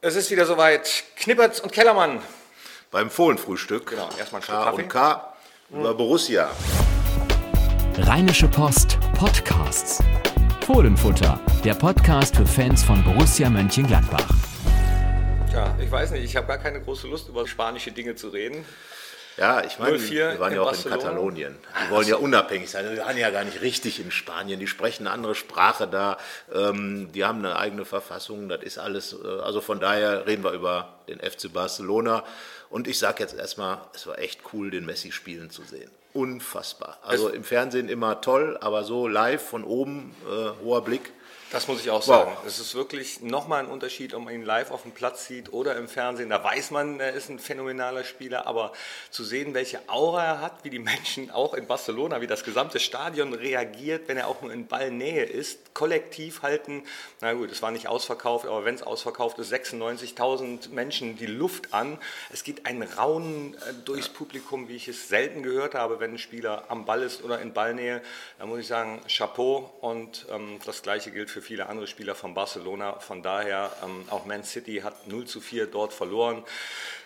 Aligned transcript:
Es 0.00 0.14
ist 0.14 0.30
wieder 0.30 0.46
soweit. 0.46 1.04
Knippertz 1.16 1.58
und 1.58 1.72
Kellermann. 1.72 2.20
Beim 2.92 3.10
Fohlenfrühstück. 3.10 3.90
Genau, 3.90 4.08
erstmal 4.16 4.40
ein 4.40 4.44
Schluck 4.44 4.56
K 4.58 4.64
Kaffee. 4.64 4.82
und 4.82 4.88
K 4.88 5.34
über 5.70 5.94
Borussia. 5.94 6.50
Rheinische 7.98 8.46
Post 8.46 8.96
Podcasts. 9.18 10.00
Fohlenfutter, 10.64 11.40
der 11.64 11.74
Podcast 11.74 12.36
für 12.36 12.46
Fans 12.46 12.84
von 12.84 13.02
Borussia 13.02 13.50
Mönchengladbach. 13.50 14.28
Ja, 15.52 15.76
ich 15.82 15.90
weiß 15.90 16.12
nicht, 16.12 16.22
ich 16.24 16.36
habe 16.36 16.46
gar 16.46 16.58
keine 16.58 16.80
große 16.80 17.08
Lust, 17.08 17.28
über 17.28 17.48
spanische 17.48 17.90
Dinge 17.90 18.14
zu 18.14 18.28
reden. 18.28 18.64
Ja, 19.38 19.64
ich 19.64 19.78
meine, 19.78 19.96
0-4 19.96 20.10
wir 20.10 20.40
waren 20.40 20.52
ja 20.52 20.62
auch 20.62 20.66
Barcelona. 20.66 20.96
in 20.96 21.02
Katalonien. 21.02 21.56
Die 21.86 21.90
wollen 21.90 22.08
ja 22.08 22.16
unabhängig 22.16 22.70
sein. 22.70 22.90
Wir 22.90 23.04
waren 23.04 23.16
ja 23.16 23.30
gar 23.30 23.44
nicht 23.44 23.60
richtig 23.62 24.00
in 24.00 24.10
Spanien. 24.10 24.58
Die 24.58 24.66
sprechen 24.66 25.06
eine 25.06 25.14
andere 25.14 25.34
Sprache 25.36 25.86
da. 25.86 26.18
Ähm, 26.52 27.10
die 27.12 27.24
haben 27.24 27.38
eine 27.38 27.56
eigene 27.56 27.84
Verfassung. 27.84 28.48
Das 28.48 28.62
ist 28.62 28.78
alles. 28.78 29.12
Äh, 29.12 29.26
also 29.40 29.60
von 29.60 29.78
daher 29.78 30.26
reden 30.26 30.42
wir 30.42 30.52
über 30.52 30.98
den 31.08 31.20
FC 31.20 31.52
Barcelona. 31.52 32.24
Und 32.68 32.88
ich 32.88 32.98
sage 32.98 33.22
jetzt 33.22 33.34
erstmal, 33.34 33.78
es 33.94 34.06
war 34.06 34.18
echt 34.18 34.40
cool, 34.52 34.70
den 34.70 34.84
Messi 34.84 35.12
spielen 35.12 35.50
zu 35.50 35.62
sehen. 35.62 35.90
Unfassbar. 36.12 36.98
Also 37.02 37.28
im 37.28 37.44
Fernsehen 37.44 37.88
immer 37.88 38.20
toll, 38.20 38.58
aber 38.60 38.82
so 38.82 39.06
live 39.06 39.42
von 39.42 39.62
oben, 39.62 40.14
äh, 40.26 40.64
hoher 40.64 40.82
Blick. 40.82 41.12
Das 41.50 41.66
muss 41.66 41.80
ich 41.80 41.88
auch 41.88 42.00
Wow. 42.00 42.04
sagen. 42.04 42.36
Es 42.46 42.58
ist 42.58 42.74
wirklich 42.74 43.22
nochmal 43.22 43.60
ein 43.64 43.70
Unterschied, 43.70 44.12
ob 44.12 44.22
man 44.24 44.34
ihn 44.34 44.44
live 44.44 44.70
auf 44.70 44.82
dem 44.82 44.92
Platz 44.92 45.26
sieht 45.26 45.50
oder 45.50 45.76
im 45.76 45.88
Fernsehen. 45.88 46.28
Da 46.28 46.44
weiß 46.44 46.70
man, 46.72 47.00
er 47.00 47.14
ist 47.14 47.30
ein 47.30 47.38
phänomenaler 47.38 48.04
Spieler, 48.04 48.46
aber 48.46 48.72
zu 49.10 49.24
sehen, 49.24 49.54
welche 49.54 49.80
Aura 49.88 50.22
er 50.24 50.40
hat, 50.42 50.62
wie 50.64 50.68
die 50.70 50.78
Menschen 50.78 51.30
auch 51.30 51.54
in 51.54 51.66
Barcelona, 51.66 52.20
wie 52.20 52.26
das 52.26 52.44
gesamte 52.44 52.78
Stadion 52.78 53.32
reagiert, 53.32 54.08
wenn 54.08 54.18
er 54.18 54.28
auch 54.28 54.42
nur 54.42 54.52
in 54.52 54.66
Ballnähe 54.66 55.24
ist, 55.24 55.72
kollektiv 55.72 56.42
halten, 56.42 56.82
na 57.22 57.32
gut, 57.32 57.50
es 57.50 57.62
war 57.62 57.70
nicht 57.70 57.88
ausverkauft, 57.88 58.44
aber 58.44 58.66
wenn 58.66 58.74
es 58.74 58.82
ausverkauft 58.82 59.38
ist, 59.38 59.50
96.000 59.50 60.68
Menschen 60.70 61.16
die 61.16 61.26
Luft 61.26 61.72
an. 61.72 61.98
Es 62.30 62.44
geht 62.44 62.66
ein 62.66 62.82
Raunen 62.82 63.54
äh, 63.54 63.58
durchs 63.86 64.10
Publikum, 64.10 64.68
wie 64.68 64.76
ich 64.76 64.88
es 64.88 65.08
selten 65.08 65.42
gehört 65.42 65.74
habe, 65.74 65.98
wenn 65.98 66.12
ein 66.12 66.18
Spieler 66.18 66.64
am 66.68 66.84
Ball 66.84 67.02
ist 67.02 67.24
oder 67.24 67.40
in 67.40 67.54
Ballnähe. 67.54 68.02
Da 68.38 68.44
muss 68.44 68.58
ich 68.60 68.66
sagen, 68.66 69.00
Chapeau 69.08 69.72
und 69.80 70.26
ähm, 70.30 70.58
das 70.66 70.82
gleiche 70.82 71.10
gilt 71.10 71.30
für 71.30 71.37
viele 71.42 71.68
andere 71.68 71.86
Spieler 71.86 72.14
von 72.14 72.34
Barcelona. 72.34 72.98
Von 73.00 73.22
daher, 73.22 73.70
ähm, 73.84 74.04
auch 74.10 74.26
Man 74.26 74.44
City 74.44 74.80
hat 74.84 75.06
0 75.08 75.26
zu 75.26 75.40
4 75.40 75.66
dort 75.66 75.92
verloren. 75.92 76.44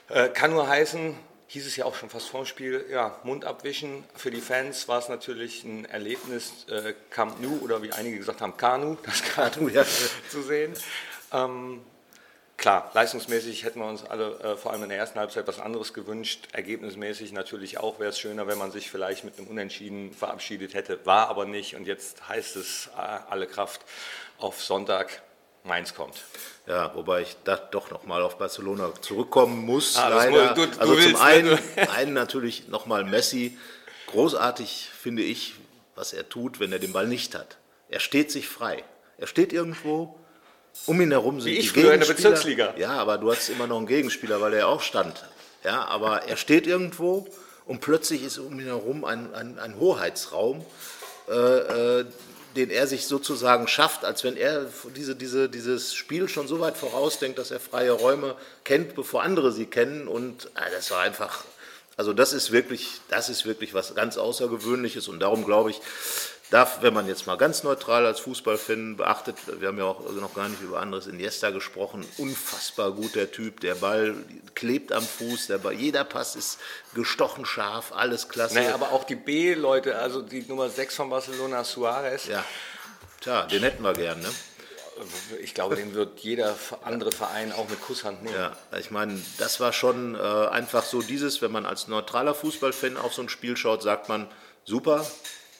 Äh, 0.08 0.28
kann 0.28 0.50
nur 0.52 0.68
heißen, 0.68 1.16
hieß 1.48 1.66
es 1.66 1.76
ja 1.76 1.84
auch 1.84 1.94
schon 1.94 2.08
fast 2.10 2.28
vorm 2.28 2.46
Spiel, 2.46 2.84
ja, 2.90 3.18
Mund 3.24 3.44
abwischen. 3.44 4.04
Für 4.14 4.30
die 4.30 4.40
Fans 4.40 4.88
war 4.88 4.98
es 4.98 5.08
natürlich 5.08 5.64
ein 5.64 5.84
Erlebnis, 5.84 6.66
äh, 6.68 6.94
Camp 7.10 7.40
Nou 7.40 7.58
oder 7.62 7.82
wie 7.82 7.92
einige 7.92 8.18
gesagt 8.18 8.40
haben, 8.40 8.56
Kanu, 8.56 8.96
das 9.04 9.22
Kanu 9.22 9.68
Ja. 9.68 9.84
zu 10.30 10.42
sehen. 10.42 10.72
Ähm, 11.32 11.82
Klar, 12.62 12.92
leistungsmäßig 12.94 13.64
hätten 13.64 13.80
wir 13.80 13.86
uns 13.88 14.04
alle 14.04 14.38
äh, 14.38 14.56
vor 14.56 14.70
allem 14.72 14.84
in 14.84 14.88
der 14.90 14.98
ersten 14.98 15.18
Halbzeit 15.18 15.48
was 15.48 15.58
anderes 15.58 15.92
gewünscht. 15.94 16.46
Ergebnismäßig 16.52 17.32
natürlich 17.32 17.78
auch 17.78 17.98
wäre 17.98 18.10
es 18.10 18.20
schöner, 18.20 18.46
wenn 18.46 18.56
man 18.56 18.70
sich 18.70 18.88
vielleicht 18.88 19.24
mit 19.24 19.36
einem 19.36 19.48
Unentschieden 19.48 20.12
verabschiedet 20.14 20.72
hätte. 20.72 21.04
War 21.04 21.28
aber 21.28 21.44
nicht 21.44 21.74
und 21.74 21.88
jetzt 21.88 22.28
heißt 22.28 22.54
es 22.54 22.88
äh, 22.96 23.00
alle 23.28 23.48
Kraft 23.48 23.80
auf 24.38 24.62
Sonntag. 24.62 25.22
Mainz 25.64 25.94
kommt. 25.94 26.22
Ja, 26.68 26.94
wobei 26.94 27.22
ich 27.22 27.36
da 27.44 27.56
doch 27.56 27.90
nochmal 27.90 28.22
auf 28.22 28.38
Barcelona 28.38 28.92
zurückkommen 29.00 29.64
muss. 29.66 29.96
Ah, 29.96 30.08
leider. 30.08 30.54
du- 30.54 30.66
du 30.66 30.80
also 30.80 30.96
willst, 30.96 31.10
zum 31.10 31.20
einen, 31.20 31.50
ne? 31.50 31.58
einen 31.96 32.12
natürlich 32.12 32.68
nochmal 32.68 33.02
Messi. 33.04 33.58
Großartig 34.06 34.88
finde 34.96 35.22
ich, 35.22 35.54
was 35.96 36.12
er 36.12 36.28
tut, 36.28 36.60
wenn 36.60 36.70
er 36.72 36.78
den 36.78 36.92
Ball 36.92 37.08
nicht 37.08 37.34
hat. 37.34 37.58
Er 37.88 37.98
steht 38.00 38.30
sich 38.30 38.48
frei. 38.48 38.84
Er 39.18 39.26
steht 39.26 39.52
irgendwo, 39.52 40.16
um 40.86 41.00
ihn 41.00 41.10
herum 41.10 41.40
sind 41.40 41.52
Wie 41.52 41.58
ich 41.58 41.72
die 41.72 41.80
früher 41.80 41.94
in 41.94 42.00
der. 42.00 42.06
Bezirksliga. 42.06 42.74
Ja, 42.76 42.90
aber 42.92 43.18
du 43.18 43.30
hast 43.30 43.48
immer 43.48 43.66
noch 43.66 43.78
einen 43.78 43.86
Gegenspieler, 43.86 44.40
weil 44.40 44.54
er 44.54 44.68
auch 44.68 44.82
stand. 44.82 45.24
Ja, 45.64 45.84
aber 45.84 46.24
er 46.24 46.36
steht 46.36 46.66
irgendwo 46.66 47.26
und 47.66 47.80
plötzlich 47.80 48.24
ist 48.24 48.38
um 48.38 48.58
ihn 48.58 48.66
herum 48.66 49.04
ein, 49.04 49.32
ein, 49.34 49.58
ein 49.58 49.78
Hoheitsraum, 49.78 50.64
äh, 51.28 51.32
äh, 51.32 52.04
den 52.56 52.70
er 52.70 52.86
sich 52.86 53.06
sozusagen 53.06 53.66
schafft, 53.68 54.04
als 54.04 54.24
wenn 54.24 54.36
er 54.36 54.66
diese, 54.94 55.16
diese, 55.16 55.48
dieses 55.48 55.94
Spiel 55.94 56.28
schon 56.28 56.48
so 56.48 56.60
weit 56.60 56.76
vorausdenkt, 56.76 57.38
dass 57.38 57.50
er 57.50 57.60
freie 57.60 57.92
Räume 57.92 58.36
kennt, 58.64 58.94
bevor 58.94 59.22
andere 59.22 59.52
sie 59.52 59.66
kennen. 59.66 60.08
Und 60.08 60.50
ah, 60.54 60.64
das 60.74 60.90
war 60.90 61.00
einfach, 61.00 61.44
also 61.96 62.12
das 62.12 62.32
ist 62.32 62.52
wirklich, 62.52 63.00
das 63.08 63.28
ist 63.28 63.46
wirklich 63.46 63.72
was 63.72 63.94
ganz 63.94 64.18
Außergewöhnliches. 64.18 65.08
Und 65.08 65.20
darum 65.20 65.44
glaube 65.44 65.70
ich, 65.70 65.80
darf, 66.52 66.82
wenn 66.82 66.92
man 66.92 67.08
jetzt 67.08 67.26
mal 67.26 67.36
ganz 67.36 67.62
neutral 67.62 68.04
als 68.04 68.20
Fußballfan 68.20 68.96
beachtet, 68.96 69.36
wir 69.60 69.68
haben 69.68 69.78
ja 69.78 69.84
auch 69.84 70.10
noch 70.12 70.34
gar 70.34 70.48
nicht 70.48 70.60
über 70.60 70.80
anderes 70.80 71.06
Iniesta 71.06 71.50
gesprochen, 71.50 72.06
unfassbar 72.18 72.92
gut 72.92 73.14
der 73.14 73.30
Typ, 73.30 73.60
der 73.60 73.74
Ball 73.74 74.14
klebt 74.54 74.92
am 74.92 75.02
Fuß, 75.02 75.46
der 75.46 75.58
Ball, 75.58 75.72
jeder 75.72 76.04
Pass 76.04 76.36
ist 76.36 76.58
gestochen 76.94 77.46
scharf, 77.46 77.92
alles 77.92 78.28
klasse. 78.28 78.54
Naja, 78.54 78.74
aber 78.74 78.92
auch 78.92 79.04
die 79.04 79.16
B-Leute, 79.16 79.96
also 79.96 80.20
die 80.20 80.42
Nummer 80.42 80.68
6 80.68 80.94
von 80.94 81.10
Barcelona, 81.10 81.64
Suarez, 81.64 82.26
ja, 82.26 82.44
tja, 83.20 83.46
den 83.46 83.62
hätten 83.62 83.82
wir 83.82 83.94
gern, 83.94 84.20
ne? 84.20 84.28
ich 85.40 85.54
glaube, 85.54 85.74
den 85.74 85.94
wird 85.94 86.20
jeder 86.20 86.54
andere 86.82 87.12
Verein 87.12 87.50
auch 87.52 87.68
mit 87.68 87.80
Kusshand 87.80 88.22
nehmen. 88.22 88.36
Ja, 88.36 88.54
ich 88.78 88.90
meine, 88.90 89.20
das 89.38 89.58
war 89.58 89.72
schon 89.72 90.14
äh, 90.14 90.18
einfach 90.18 90.84
so 90.84 91.00
dieses, 91.00 91.40
wenn 91.42 91.50
man 91.50 91.66
als 91.66 91.88
neutraler 91.88 92.34
Fußballfan 92.34 92.98
auf 92.98 93.14
so 93.14 93.22
ein 93.22 93.28
Spiel 93.30 93.56
schaut, 93.56 93.82
sagt 93.82 94.08
man, 94.08 94.28
super, 94.64 95.04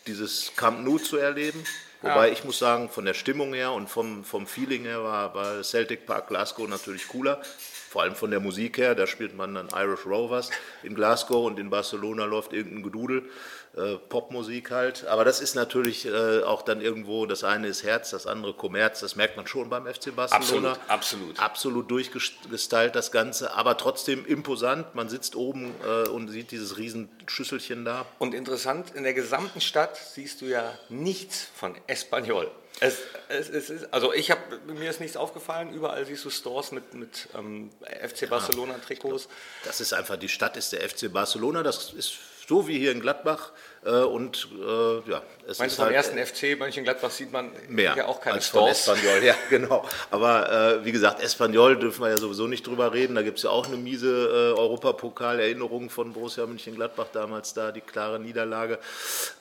dieses 0.06 0.52
Camp 0.56 0.84
Nou 0.84 0.98
zu 0.98 1.16
erleben. 1.16 1.64
Wobei 2.02 2.32
ich 2.32 2.42
muss 2.42 2.58
sagen, 2.58 2.88
von 2.88 3.04
der 3.04 3.14
Stimmung 3.14 3.54
her 3.54 3.72
und 3.72 3.88
vom, 3.88 4.24
vom 4.24 4.48
Feeling 4.48 4.82
her 4.82 5.04
war, 5.04 5.34
war 5.34 5.62
Celtic 5.62 6.04
Park 6.04 6.28
Glasgow 6.28 6.68
natürlich 6.68 7.06
cooler. 7.06 7.40
Vor 7.92 8.02
allem 8.02 8.16
von 8.16 8.30
der 8.30 8.41
Musik 8.41 8.78
her, 8.78 8.96
da 8.96 9.06
spielt 9.06 9.36
man 9.36 9.54
dann 9.54 9.68
Irish 9.72 10.04
Rovers 10.04 10.50
in 10.82 10.96
Glasgow 10.96 11.46
und 11.46 11.60
in 11.60 11.70
Barcelona 11.70 12.24
läuft 12.24 12.54
irgendein 12.54 12.82
Gedudel, 12.82 13.30
äh, 13.77 13.97
Popmusik 13.97 14.71
halt. 14.71 15.06
Aber 15.06 15.25
das 15.25 15.41
ist 15.41 15.55
natürlich 15.55 16.05
äh, 16.05 16.43
auch 16.43 16.60
dann 16.60 16.83
irgendwo, 16.83 17.25
das 17.25 17.43
eine 17.43 17.69
ist 17.69 17.83
Herz, 17.83 18.10
das 18.10 18.27
andere 18.27 18.53
Kommerz, 18.53 19.00
das 19.00 19.16
merkt 19.16 19.37
man 19.37 19.47
schon 19.47 19.71
beim 19.71 19.87
FC 19.87 20.15
Barcelona. 20.15 20.72
Absolut, 20.72 20.91
absolut. 20.91 21.41
Absolut 21.41 21.91
durchgestylt 21.91 22.94
das 22.94 23.12
Ganze, 23.12 23.55
aber 23.55 23.78
trotzdem 23.78 24.27
imposant. 24.27 24.94
Man 24.94 25.09
sitzt 25.09 25.37
oben 25.37 25.75
äh, 25.87 26.09
und 26.09 26.28
sieht 26.28 26.50
dieses 26.50 26.77
riesen 26.77 27.09
Schüsselchen 27.27 27.87
da. 27.87 28.05
Und 28.19 28.34
interessant, 28.34 28.91
in 28.94 29.05
der 29.05 29.15
gesamten 29.15 29.62
Stadt 29.62 29.97
siehst 29.97 30.43
du 30.43 30.47
ja 30.47 30.78
nichts 30.91 31.49
von 31.54 31.75
Espanyol. 31.87 32.50
Es, 32.81 32.99
es, 33.28 33.49
es 33.49 33.71
ist, 33.71 33.94
also 33.94 34.12
ich 34.12 34.31
habe 34.31 34.41
mir 34.66 34.91
ist 34.91 35.00
nichts 35.00 35.16
aufgefallen. 35.16 35.72
Überall 35.72 36.04
siehst 36.04 36.25
du 36.25 36.31
Stores 36.31 36.72
mit, 36.72 36.94
mit 36.94 37.28
ähm, 37.34 37.71
FC 38.06 38.28
Barcelona 38.28 38.75
Trikots. 38.87 39.28
Das 39.65 39.81
ist 39.81 39.93
einfach, 39.93 40.16
die 40.16 40.28
Stadt 40.28 40.56
ist 40.56 40.72
der 40.72 40.87
FC 40.89 41.12
Barcelona, 41.12 41.62
das 41.62 41.93
ist 41.93 42.19
so 42.47 42.69
wie 42.69 42.78
hier 42.78 42.92
in 42.92 43.00
Gladbach. 43.00 43.53
Äh, 43.84 43.91
und 43.91 44.48
äh, 44.60 45.10
ja, 45.10 45.22
es 45.48 45.58
Meinst 45.58 45.72
ist 45.72 45.78
du, 45.78 45.82
beim 45.82 45.94
halt, 45.94 46.16
ersten 46.16 46.19
FC 46.19 46.58
Mönchengladbach 46.58 47.10
sieht 47.10 47.32
man 47.32 47.50
mehr 47.69 47.94
ja 47.97 48.06
auch 48.06 48.20
keine 48.20 48.36
als 48.36 48.47
von 48.47 48.72
Stores. 48.72 48.88
Espanyol. 48.88 49.25
Ja, 49.25 49.34
genau. 49.50 49.84
Aber 50.10 50.50
äh, 50.80 50.84
wie 50.84 50.92
gesagt, 50.92 51.20
Espanyol 51.20 51.76
dürfen 51.76 52.03
wir 52.03 52.10
ja 52.10 52.16
sowieso 52.16 52.47
nicht 52.47 52.66
drüber 52.66 52.92
reden. 52.92 53.16
Da 53.16 53.22
gibt 53.22 53.38
es 53.38 53.44
ja 53.44 53.50
auch 53.50 53.66
eine 53.66 53.76
miese 53.76 54.54
äh, 54.54 54.58
Europapokal-Erinnerung 54.58 55.91
von 55.91 56.12
Borussia 56.12 56.47
Mönchengladbach 56.47 57.08
damals 57.12 57.54
da, 57.54 57.72
die 57.72 57.80
klare 57.80 58.20
Niederlage. 58.20 58.78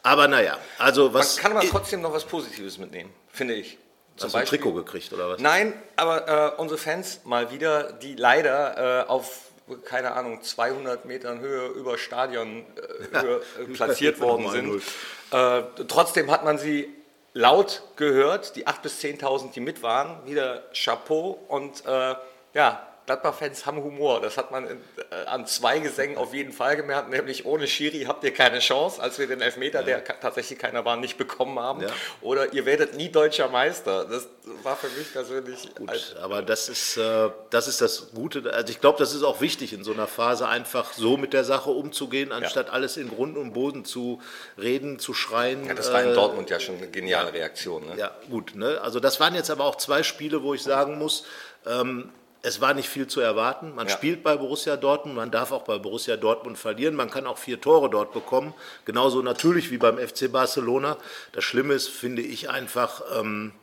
Aber 0.01 0.28
naja, 0.28 0.57
also 0.79 1.06
Man 1.06 1.13
was... 1.16 1.38
kann 1.38 1.51
aber 1.51 1.62
trotzdem 1.68 2.01
noch 2.01 2.13
was 2.13 2.25
Positives 2.25 2.78
mitnehmen, 2.78 3.12
finde 3.31 3.53
ich. 3.56 3.78
Zum 4.18 4.28
Hast 4.28 4.33
du 4.33 4.39
ein 4.39 4.45
Trikot 4.45 4.73
gekriegt 4.73 5.13
oder 5.13 5.29
was? 5.29 5.39
Nein, 5.39 5.73
aber 5.95 6.56
äh, 6.57 6.62
unsere 6.62 6.78
Fans 6.78 7.22
mal 7.23 7.51
wieder, 7.51 7.94
die 7.94 8.16
leider 8.16 9.03
äh, 9.06 9.07
auf 9.07 9.50
keine 9.77 10.13
Ahnung 10.13 10.41
200 10.41 11.05
Metern 11.05 11.39
Höhe 11.39 11.67
über 11.67 11.97
Stadion 11.97 12.65
äh, 13.13 13.17
äh, 13.61 13.65
platziert 13.73 14.19
worden 14.21 14.49
sind. 14.49 14.83
Äh, 15.31 15.63
trotzdem 15.87 16.29
hat 16.31 16.43
man 16.43 16.57
sie 16.57 16.89
laut 17.33 17.83
gehört, 17.95 18.55
die 18.55 18.67
8.000 18.67 18.81
bis 18.81 18.99
10.000, 19.01 19.51
die 19.53 19.59
mit 19.61 19.83
waren, 19.83 20.25
wieder 20.25 20.63
Chapeau 20.73 21.39
und 21.47 21.85
äh, 21.85 22.15
ja, 22.53 22.91
Gladbach-Fans 23.06 23.65
haben 23.65 23.83
Humor. 23.83 24.21
Das 24.21 24.38
hat 24.38 24.51
man 24.51 24.68
in, 24.68 24.77
äh, 25.12 25.25
an 25.25 25.45
zwei 25.48 25.80
Gesängen 25.80 26.18
auf 26.18 26.33
jeden 26.33 26.51
Fall 26.53 26.75
gemerkt, 26.75 27.09
nämlich 27.09 27.45
ohne 27.45 27.68
Schiri 27.68 28.03
habt 28.07 28.24
ihr 28.24 28.33
keine 28.33 28.59
Chance, 28.59 29.01
als 29.01 29.18
wir 29.19 29.27
den 29.27 29.42
Elfmeter, 29.42 29.83
der 29.83 30.01
ka- 30.01 30.13
tatsächlich 30.21 30.59
keiner 30.59 30.86
war, 30.86 30.95
nicht 30.98 31.18
bekommen 31.18 31.59
haben. 31.59 31.81
Ja. 31.81 31.89
Oder 32.21 32.53
ihr 32.53 32.65
werdet 32.65 32.95
nie 32.95 33.09
deutscher 33.09 33.50
Meister. 33.50 34.06
Das 34.06 34.27
war 34.63 34.75
für 34.75 34.88
mich 34.98 35.12
persönlich 35.12 35.69
als, 35.88 36.12
Gut, 36.13 36.18
aber 36.21 36.42
das 36.42 36.69
ist, 36.69 36.98
äh, 36.98 37.30
das 37.50 37.68
ist 37.68 37.81
das 37.81 38.12
Gute. 38.13 38.53
Also 38.53 38.69
ich 38.71 38.80
glaube, 38.80 39.00
das 39.00 39.13
ist 39.13 39.24
auch 39.24 39.42
wichtig 39.42 39.74
in 39.74 39.83
so 39.83 39.92
einer 39.94 40.07
Phase, 40.07 40.48
einfach 40.48 40.94
so 40.94 41.18
mit 41.18 41.33
der 41.33 41.44
Sache 41.44 41.69
umzugehen, 41.71 42.31
anstatt 42.31 42.69
alles 42.69 42.98
in 42.98 43.09
Grund 43.09 43.38
und 43.38 43.53
Boden 43.53 43.83
zu 43.86 44.21
reden, 44.57 45.00
zu 45.00 45.13
schreien. 45.13 45.65
ja, 45.65 45.74
das 45.74 45.92
war 45.92 46.03
in 46.03 46.09
Äh, 46.09 46.13
Dortmund 46.13 46.50
ja 46.50 46.59
schon 46.59 46.77
eine 46.77 46.88
geniale 46.88 47.33
Reaktion. 47.33 47.86
Ne? 47.88 47.95
Ja, 47.98 48.12
gut. 48.30 48.56
Ne? 48.56 48.80
Also 48.81 49.00
das 49.00 49.19
waren 49.19 49.36
jetzt 49.36 49.50
aber 49.50 49.65
auch 49.65 49.75
zwei 49.75 50.03
Spiele, 50.03 50.44
wo 50.44 50.53
ich 50.53 50.63
sagen 50.63 50.98
muss, 50.98 51.25
ähm, 51.65 52.09
es 52.43 52.59
war 52.61 52.73
nicht 52.73 52.89
viel 52.89 53.07
zu 53.07 53.21
erwarten. 53.21 53.75
Man 53.75 53.88
Ja. 53.88 53.93
spielt 53.93 54.23
bei 54.23 54.35
Borussia 54.35 54.75
Dortmund, 54.77 55.15
man 55.15 55.31
darf 55.31 55.51
auch 55.51 55.63
bei 55.63 55.77
Borussia 55.77 56.17
Dortmund 56.17 56.57
verlieren, 56.57 56.95
man 56.95 57.09
kann 57.09 57.27
auch 57.27 57.38
vier 57.38 57.61
Tore 57.61 57.89
dort 57.89 58.13
bekommen. 58.13 58.53
Genauso 58.85 59.21
natürlich 59.21 59.71
wie 59.71 59.77
beim 59.77 59.97
FC 59.97 60.31
Barcelona. 60.31 60.97
Das 61.33 61.43
Schlimme 61.43 61.73
ist, 61.73 61.89
finde 61.89 62.21
ich 62.21 62.49
einfach, 62.49 63.01
ähm, 63.19 63.53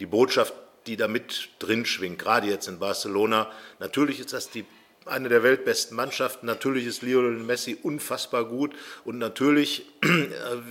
die 0.00 0.06
Botschaft 0.06 0.52
die 0.86 0.96
da 0.96 1.08
mit 1.08 1.48
drin 1.58 1.84
schwingt, 1.84 2.18
gerade 2.18 2.46
jetzt 2.46 2.68
in 2.68 2.78
Barcelona. 2.78 3.50
Natürlich 3.80 4.20
ist 4.20 4.32
das 4.32 4.50
die 4.50 4.64
eine 5.06 5.28
der 5.28 5.42
weltbesten 5.42 5.96
Mannschaften. 5.96 6.46
Natürlich 6.46 6.86
ist 6.86 7.02
Lionel 7.02 7.38
Messi 7.38 7.78
unfassbar 7.82 8.44
gut 8.44 8.74
und 9.04 9.18
natürlich 9.18 9.86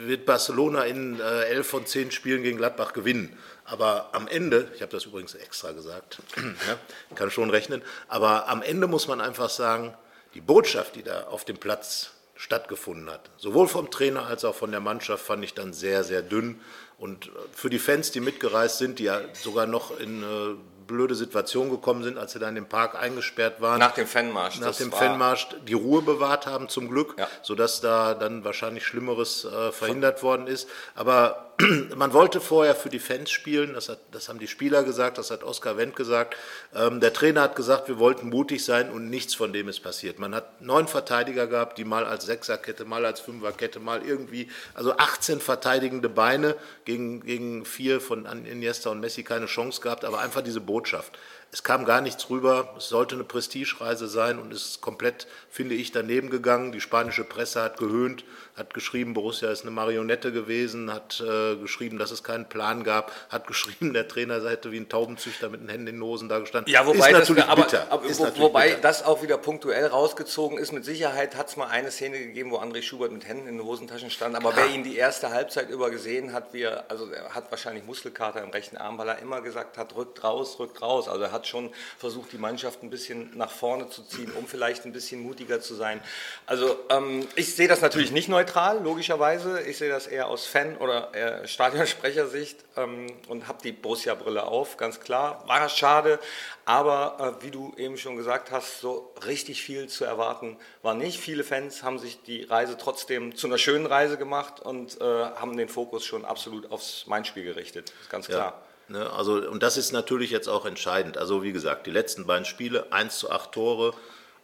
wird 0.06 0.26
Barcelona 0.26 0.84
in 0.84 1.20
äh, 1.20 1.44
elf 1.46 1.68
von 1.68 1.86
zehn 1.86 2.12
Spielen 2.12 2.44
gegen 2.44 2.58
Gladbach 2.58 2.94
gewinnen. 2.94 3.36
Aber 3.66 4.10
am 4.14 4.28
Ende, 4.28 4.72
ich 4.76 4.82
habe 4.82 4.92
das 4.92 5.06
übrigens 5.06 5.34
extra 5.36 5.72
gesagt, 5.72 6.20
ja, 6.38 6.78
kann 7.16 7.32
schon 7.32 7.50
rechnen, 7.50 7.82
aber 8.08 8.48
am 8.48 8.62
Ende 8.62 8.88
muss 8.88 9.08
man 9.08 9.22
einfach 9.22 9.50
sagen, 9.50 9.94
die 10.36 10.42
Botschaft, 10.42 10.96
die 10.96 11.04
da 11.04 11.24
auf 11.24 11.46
dem 11.46 11.58
Platz 11.58 12.12
stattgefunden 12.36 13.10
hat, 13.10 13.30
sowohl 13.38 13.68
vom 13.68 13.90
Trainer 13.90 14.28
als 14.28 14.44
auch 14.46 14.56
von 14.56 14.72
der 14.72 14.82
Mannschaft, 14.82 15.26
fand 15.26 15.44
ich 15.44 15.54
dann 15.54 15.74
sehr, 15.74 16.04
sehr 16.04 16.22
dünn. 16.22 16.60
Und 16.98 17.32
für 17.54 17.70
die 17.70 17.80
Fans, 17.80 18.12
die 18.12 18.20
mitgereist 18.20 18.78
sind, 18.78 19.00
die 19.00 19.06
ja 19.06 19.22
sogar 19.34 19.66
noch 19.66 20.00
in 20.00 20.24
äh, 20.24 20.56
blöde 20.88 21.16
Situation 21.16 21.70
gekommen 21.70 22.04
sind, 22.04 22.18
als 22.18 22.34
sie 22.34 22.40
dann 22.40 22.56
im 22.58 22.66
Park 22.66 22.96
eingesperrt 22.96 23.62
waren. 23.62 23.80
Nach 23.80 23.94
dem 23.94 24.08
Fanmarsch. 24.08 24.60
Nach 24.60 24.76
dem 24.76 24.92
Fanmarsch 24.92 25.50
die 25.68 25.74
Ruhe 25.74 26.02
bewahrt 26.02 26.48
haben 26.48 26.70
zum 26.70 26.90
Glück, 26.90 27.16
ja. 27.18 27.28
sodass 27.42 27.82
da 27.82 28.14
dann 28.14 28.44
wahrscheinlich 28.44 28.86
Schlimmeres 28.86 29.46
äh, 29.46 29.72
verhindert 29.72 30.24
worden 30.24 30.48
ist. 30.48 30.70
Aber 30.96 31.54
man 31.96 32.12
wollte 32.12 32.42
vorher 32.42 32.76
für 32.76 32.90
die 32.90 33.00
Fans 33.00 33.32
spielen, 33.32 33.74
das, 33.74 33.88
hat, 33.88 34.00
das 34.12 34.28
haben 34.28 34.40
die 34.40 34.48
Spieler 34.48 34.84
gesagt, 34.84 35.18
das 35.18 35.32
hat 35.32 35.44
Oskar 35.44 35.78
Wendt 35.78 35.96
gesagt. 35.96 36.36
Ähm, 36.74 37.00
der 37.00 37.14
Trainer 37.14 37.42
hat 37.42 37.56
gesagt, 37.56 37.88
wir 37.88 37.98
wollten 37.98 38.30
mutig 38.30 38.66
sein 38.66 38.90
und 38.90 39.10
nichts 39.10 39.34
von 39.36 39.54
dem 39.54 39.70
ist 39.70 39.80
passiert. 39.80 40.20
Man 40.20 40.36
hat 40.36 40.62
neun 40.62 40.88
Verteidiger 40.88 41.48
gehabt, 41.48 41.78
die 41.78 41.86
mal 41.86 42.06
als 42.06 42.26
Sechserkette, 42.26 42.84
mal 42.84 43.06
als 43.06 43.22
Fünferkette, 43.22 43.80
mal 43.80 44.02
irgendwie, 44.04 44.50
also 44.74 44.98
18 44.98 45.40
verteidigende 45.40 46.10
Beine 46.10 46.56
gegen, 46.84 47.22
gegen 47.22 47.66
vier 47.66 48.02
von 48.02 48.26
Iniesta 48.26 48.90
und 48.90 49.00
Messi 49.00 49.24
keine 49.24 49.46
Chance 49.46 49.80
gehabt, 49.80 50.04
aber 50.04 50.20
einfach 50.20 50.42
diese 50.42 50.62
Botschaft. 50.62 51.18
Es 51.56 51.64
kam 51.64 51.86
gar 51.86 52.02
nichts 52.02 52.30
rüber. 52.30 52.74
Es 52.78 52.90
sollte 52.90 53.16
eine 53.16 53.24
Prestigereise 53.24 54.10
sein 54.10 54.40
und 54.40 54.52
es 54.52 54.66
ist 54.66 54.82
komplett, 54.82 55.26
finde 55.50 55.74
ich, 55.74 55.94
daneben 55.94 56.30
gegangen. 56.30 56.74
Die 56.74 56.82
spanische 56.82 57.24
Presse 57.24 57.62
hat 57.62 57.78
gehöhnt, 57.78 58.26
hat 58.58 58.74
geschrieben, 58.74 59.14
Borussia 59.14 59.50
ist 59.50 59.62
eine 59.62 59.72
Marionette 59.72 60.34
gewesen, 60.34 60.92
hat 60.94 61.24
äh, 61.26 61.56
geschrieben, 61.56 61.98
dass 61.98 62.12
es 62.12 62.24
keinen 62.24 62.50
Plan 62.50 62.84
gab, 62.84 63.14
hat 63.30 63.48
geschrieben, 63.48 63.94
der 63.94 64.10
Trainer 64.10 64.44
hätte 64.50 64.74
wie 64.74 64.78
ein 64.82 64.90
Taubenzüchter 64.90 65.48
mit 65.48 65.62
den 65.62 65.70
Händen 65.70 65.88
in 65.88 65.96
den 65.96 66.04
Hosen 66.04 66.28
da 66.28 66.40
gestanden. 66.40 66.74
Ja, 66.74 66.86
wobei, 66.86 67.14
das, 67.14 67.32
aber, 67.32 67.64
bitter. 67.64 67.88
Aber, 67.90 68.06
ist 68.06 68.20
wo, 68.20 68.28
wobei 68.38 68.72
bitter. 68.72 68.82
das 68.82 69.06
auch 69.06 69.24
wieder 69.24 69.38
punktuell 69.38 69.86
rausgezogen 69.86 70.58
ist. 70.58 70.74
Mit 70.74 70.84
Sicherheit 70.84 71.38
hat 71.38 71.48
es 71.48 71.56
mal 71.56 71.68
eine 71.68 71.90
Szene 71.90 72.20
gegeben, 72.20 72.52
wo 72.52 72.58
André 72.58 72.82
Schubert 72.82 73.14
mit 73.14 73.26
Händen 73.26 73.48
in 73.48 73.60
den 73.60 73.66
Hosentaschen 73.66 74.10
stand. 74.10 74.36
Aber 74.36 74.50
ja. 74.50 74.58
wer 74.58 74.68
ihn 74.68 74.84
die 74.84 74.98
erste 74.98 75.30
Halbzeit 75.30 75.70
über 75.70 75.90
gesehen 75.90 76.34
hat, 76.34 76.52
wie 76.52 76.64
er, 76.64 76.84
also 76.90 77.10
er 77.10 77.34
hat 77.34 77.50
wahrscheinlich 77.50 77.86
Muskelkater 77.86 78.44
im 78.44 78.50
rechten 78.50 78.76
Arm, 78.76 78.98
weil 78.98 79.08
er 79.08 79.20
immer 79.20 79.40
gesagt 79.40 79.78
hat, 79.78 79.96
rückt 79.96 80.22
raus, 80.22 80.60
rückt 80.60 80.82
raus. 80.82 81.08
Also 81.08 81.24
er 81.24 81.32
hat 81.32 81.45
schon 81.48 81.72
versucht, 81.98 82.32
die 82.32 82.38
Mannschaft 82.38 82.84
ein 82.84 82.90
bisschen 82.90 83.36
nach 83.38 83.52
vorne 83.52 83.90
zu 83.90 84.04
ziehen, 84.04 84.32
um 84.38 84.48
vielleicht 84.48 84.86
ein 84.86 84.92
bisschen 84.92 85.22
mutiger 85.22 85.62
zu 85.62 85.76
sein. 85.76 86.02
Also 86.46 86.78
ähm, 86.90 87.28
ich 87.36 87.56
sehe 87.56 87.68
das 87.68 87.82
natürlich 87.82 88.12
nicht 88.12 88.30
neutral, 88.30 88.82
logischerweise. 88.84 89.62
Ich 89.62 89.78
sehe 89.78 89.90
das 89.90 90.08
eher 90.08 90.28
aus 90.28 90.46
Fan- 90.46 90.78
oder 90.78 91.14
äh, 91.14 91.48
Stadionsprechersicht 91.48 92.58
ähm, 92.78 93.08
und 93.28 93.48
habe 93.48 93.60
die 93.64 93.72
Borussia-Brille 93.72 94.44
auf, 94.44 94.78
ganz 94.78 95.00
klar. 95.00 95.44
War 95.48 95.70
schade, 95.70 96.20
aber 96.66 97.38
äh, 97.40 97.44
wie 97.44 97.52
du 97.52 97.74
eben 97.78 97.98
schon 97.98 98.18
gesagt 98.18 98.52
hast, 98.52 98.82
so 98.82 99.14
richtig 99.26 99.62
viel 99.62 99.88
zu 99.88 100.06
erwarten 100.06 100.58
war 100.82 100.94
nicht. 100.94 101.20
Viele 101.20 101.44
Fans 101.44 101.84
haben 101.84 102.00
sich 102.00 102.22
die 102.24 102.44
Reise 102.44 102.78
trotzdem 102.78 103.36
zu 103.36 103.48
einer 103.48 103.58
schönen 103.58 103.86
Reise 103.86 104.18
gemacht 104.18 104.60
und 104.60 105.00
äh, 105.00 105.04
haben 105.04 105.58
den 105.58 105.70
Fokus 105.70 106.06
schon 106.06 106.26
absolut 106.26 106.72
aufs 106.72 107.08
Main-Spiel 107.08 107.44
gerichtet, 107.44 107.94
ganz 108.10 108.28
klar. 108.28 108.54
Ja. 108.58 108.65
Ne, 108.88 109.10
also, 109.12 109.36
und 109.50 109.64
das 109.64 109.78
ist 109.78 109.92
natürlich 109.92 110.30
jetzt 110.30 110.48
auch 110.48 110.66
entscheidend. 110.66 111.18
Also 111.18 111.42
wie 111.42 111.52
gesagt, 111.52 111.88
die 111.88 111.92
letzten 111.92 112.28
beiden 112.28 112.46
Spiele, 112.46 112.92
1 112.92 113.18
zu 113.18 113.32
8 113.32 113.52
Tore 113.52 113.94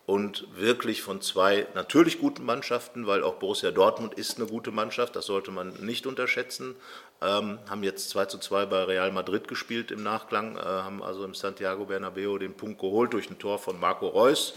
und 0.08 0.48
wirklich 0.56 1.04
von 1.04 1.22
zwei 1.22 1.68
natürlich 1.76 2.20
guten 2.20 2.44
Mannschaften, 2.44 3.06
weil 3.06 3.24
auch 3.24 3.36
Borussia 3.36 3.70
Dortmund 3.70 4.16
ist 4.16 4.38
eine 4.38 4.48
gute 4.48 4.72
Mannschaft, 4.72 5.16
das 5.16 5.28
sollte 5.28 5.52
man 5.52 5.74
nicht 5.86 6.08
unterschätzen. 6.08 6.76
Ähm, 7.22 7.60
haben 7.70 7.84
jetzt 7.84 8.10
2 8.10 8.26
zu 8.26 8.40
2 8.40 8.66
bei 8.66 8.84
Real 8.84 9.12
Madrid 9.12 9.48
gespielt 9.48 9.92
im 9.92 10.02
Nachklang, 10.02 10.58
äh, 10.58 10.62
haben 10.62 11.04
also 11.04 11.24
im 11.24 11.36
Santiago 11.36 11.86
Bernabeo 11.86 12.40
den 12.40 12.56
Punkt 12.56 12.82
geholt 12.82 13.14
durch 13.14 13.30
ein 13.30 13.38
Tor 13.38 13.60
von 13.60 13.80
Marco 13.80 14.08
Reus. 14.08 14.56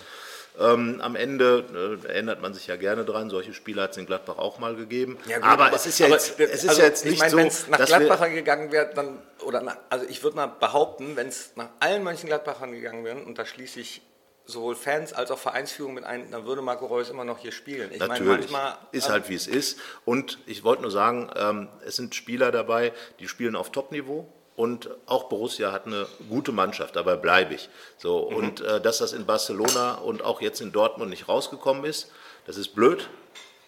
Ähm, 0.57 1.01
am 1.01 1.17
Ende 1.17 2.01
äh, 2.05 2.07
erinnert 2.07 2.41
man 2.41 2.55
sich 2.55 2.69
ja 2.69 2.77
gerne 2.77 3.05
dran, 3.05 3.29
solche 3.29 3.53
Spiele 3.53 3.83
hat 3.83 3.91
es 3.91 3.97
in 3.97 4.07
Gladbach 4.07 4.39
auch 4.39 4.61
mal 4.61 4.77
gegeben. 4.77 5.19
Ja, 5.27 5.39
gut, 5.39 5.47
aber, 5.47 5.67
aber, 5.67 5.77
es 5.77 5.87
ist 5.87 5.99
ja 5.99 6.07
jetzt, 6.07 6.39
es 6.39 6.63
ist 6.63 6.69
also, 6.69 6.81
ja 6.81 6.87
jetzt 6.87 7.05
nicht 7.05 7.19
meine, 7.19 7.31
so, 7.31 7.37
wenn 7.39 7.47
es 7.49 7.67
nach 7.67 7.85
Gladbachern 7.85 8.33
gegangen 8.33 8.71
wäre, 8.71 8.91
dann, 8.95 9.21
oder 9.45 9.63
nach, 9.63 9.77
also 9.91 10.07
ich 10.09 10.23
würde 10.23 10.37
mal 10.37 10.47
behaupten, 10.47 11.17
wenn 11.17 11.27
es 11.27 11.53
nach 11.57 11.71
allen 11.81 12.05
Mönchengladbachern 12.05 12.71
gegangen 12.71 13.05
wäre, 13.05 13.17
und 13.17 13.37
da 13.37 13.45
schließe 13.45 13.81
ich 13.81 14.03
sowohl 14.47 14.77
Fans 14.77 15.13
als 15.13 15.33
auch 15.33 15.39
Vereinsführung 15.39 15.95
mit 15.95 16.05
ein, 16.05 16.31
dann 16.31 16.47
würde 16.47 16.63
Marco 16.63 16.87
Reus 16.87 17.11
immer 17.11 17.25
noch 17.25 17.39
hier 17.39 17.53
spielen. 17.53 17.91
Ich 17.93 17.99
Natürlich, 17.99 18.21
meine, 18.21 18.39
manchmal, 18.39 18.77
ist 18.93 19.09
halt 19.09 19.29
wie 19.29 19.35
es 19.35 19.47
ist. 19.47 19.81
Und 20.05 20.39
ich 20.47 20.63
wollte 20.63 20.83
nur 20.83 20.91
sagen, 20.91 21.31
ähm, 21.35 21.69
es 21.85 21.97
sind 21.97 22.15
Spieler 22.15 22.53
dabei, 22.53 22.93
die 23.21 23.27
spielen 23.27 23.57
auf 23.57 23.73
Top-Niveau 23.73 24.29
und 24.57 24.89
auch 25.07 25.25
Borussia 25.29 25.73
hat 25.73 25.87
eine 25.87 26.07
gute 26.29 26.53
Mannschaft, 26.53 26.97
dabei 26.97 27.17
bleibe 27.17 27.55
ich. 27.55 27.69
So, 27.99 28.31
mhm. 28.31 28.37
Und 28.37 28.61
äh, 28.61 28.81
dass 28.81 28.99
das 28.99 29.13
in 29.13 29.27
Barcelona 29.27 29.95
und 29.95 30.23
auch 30.23 30.41
jetzt 30.41 30.61
in 30.61 30.73
Dortmund 30.73 31.11
nicht 31.11 31.29
rausgekommen 31.29 31.85
ist, 31.85 32.11
das 32.47 32.57
ist 32.57 32.75
blöd. 32.75 33.09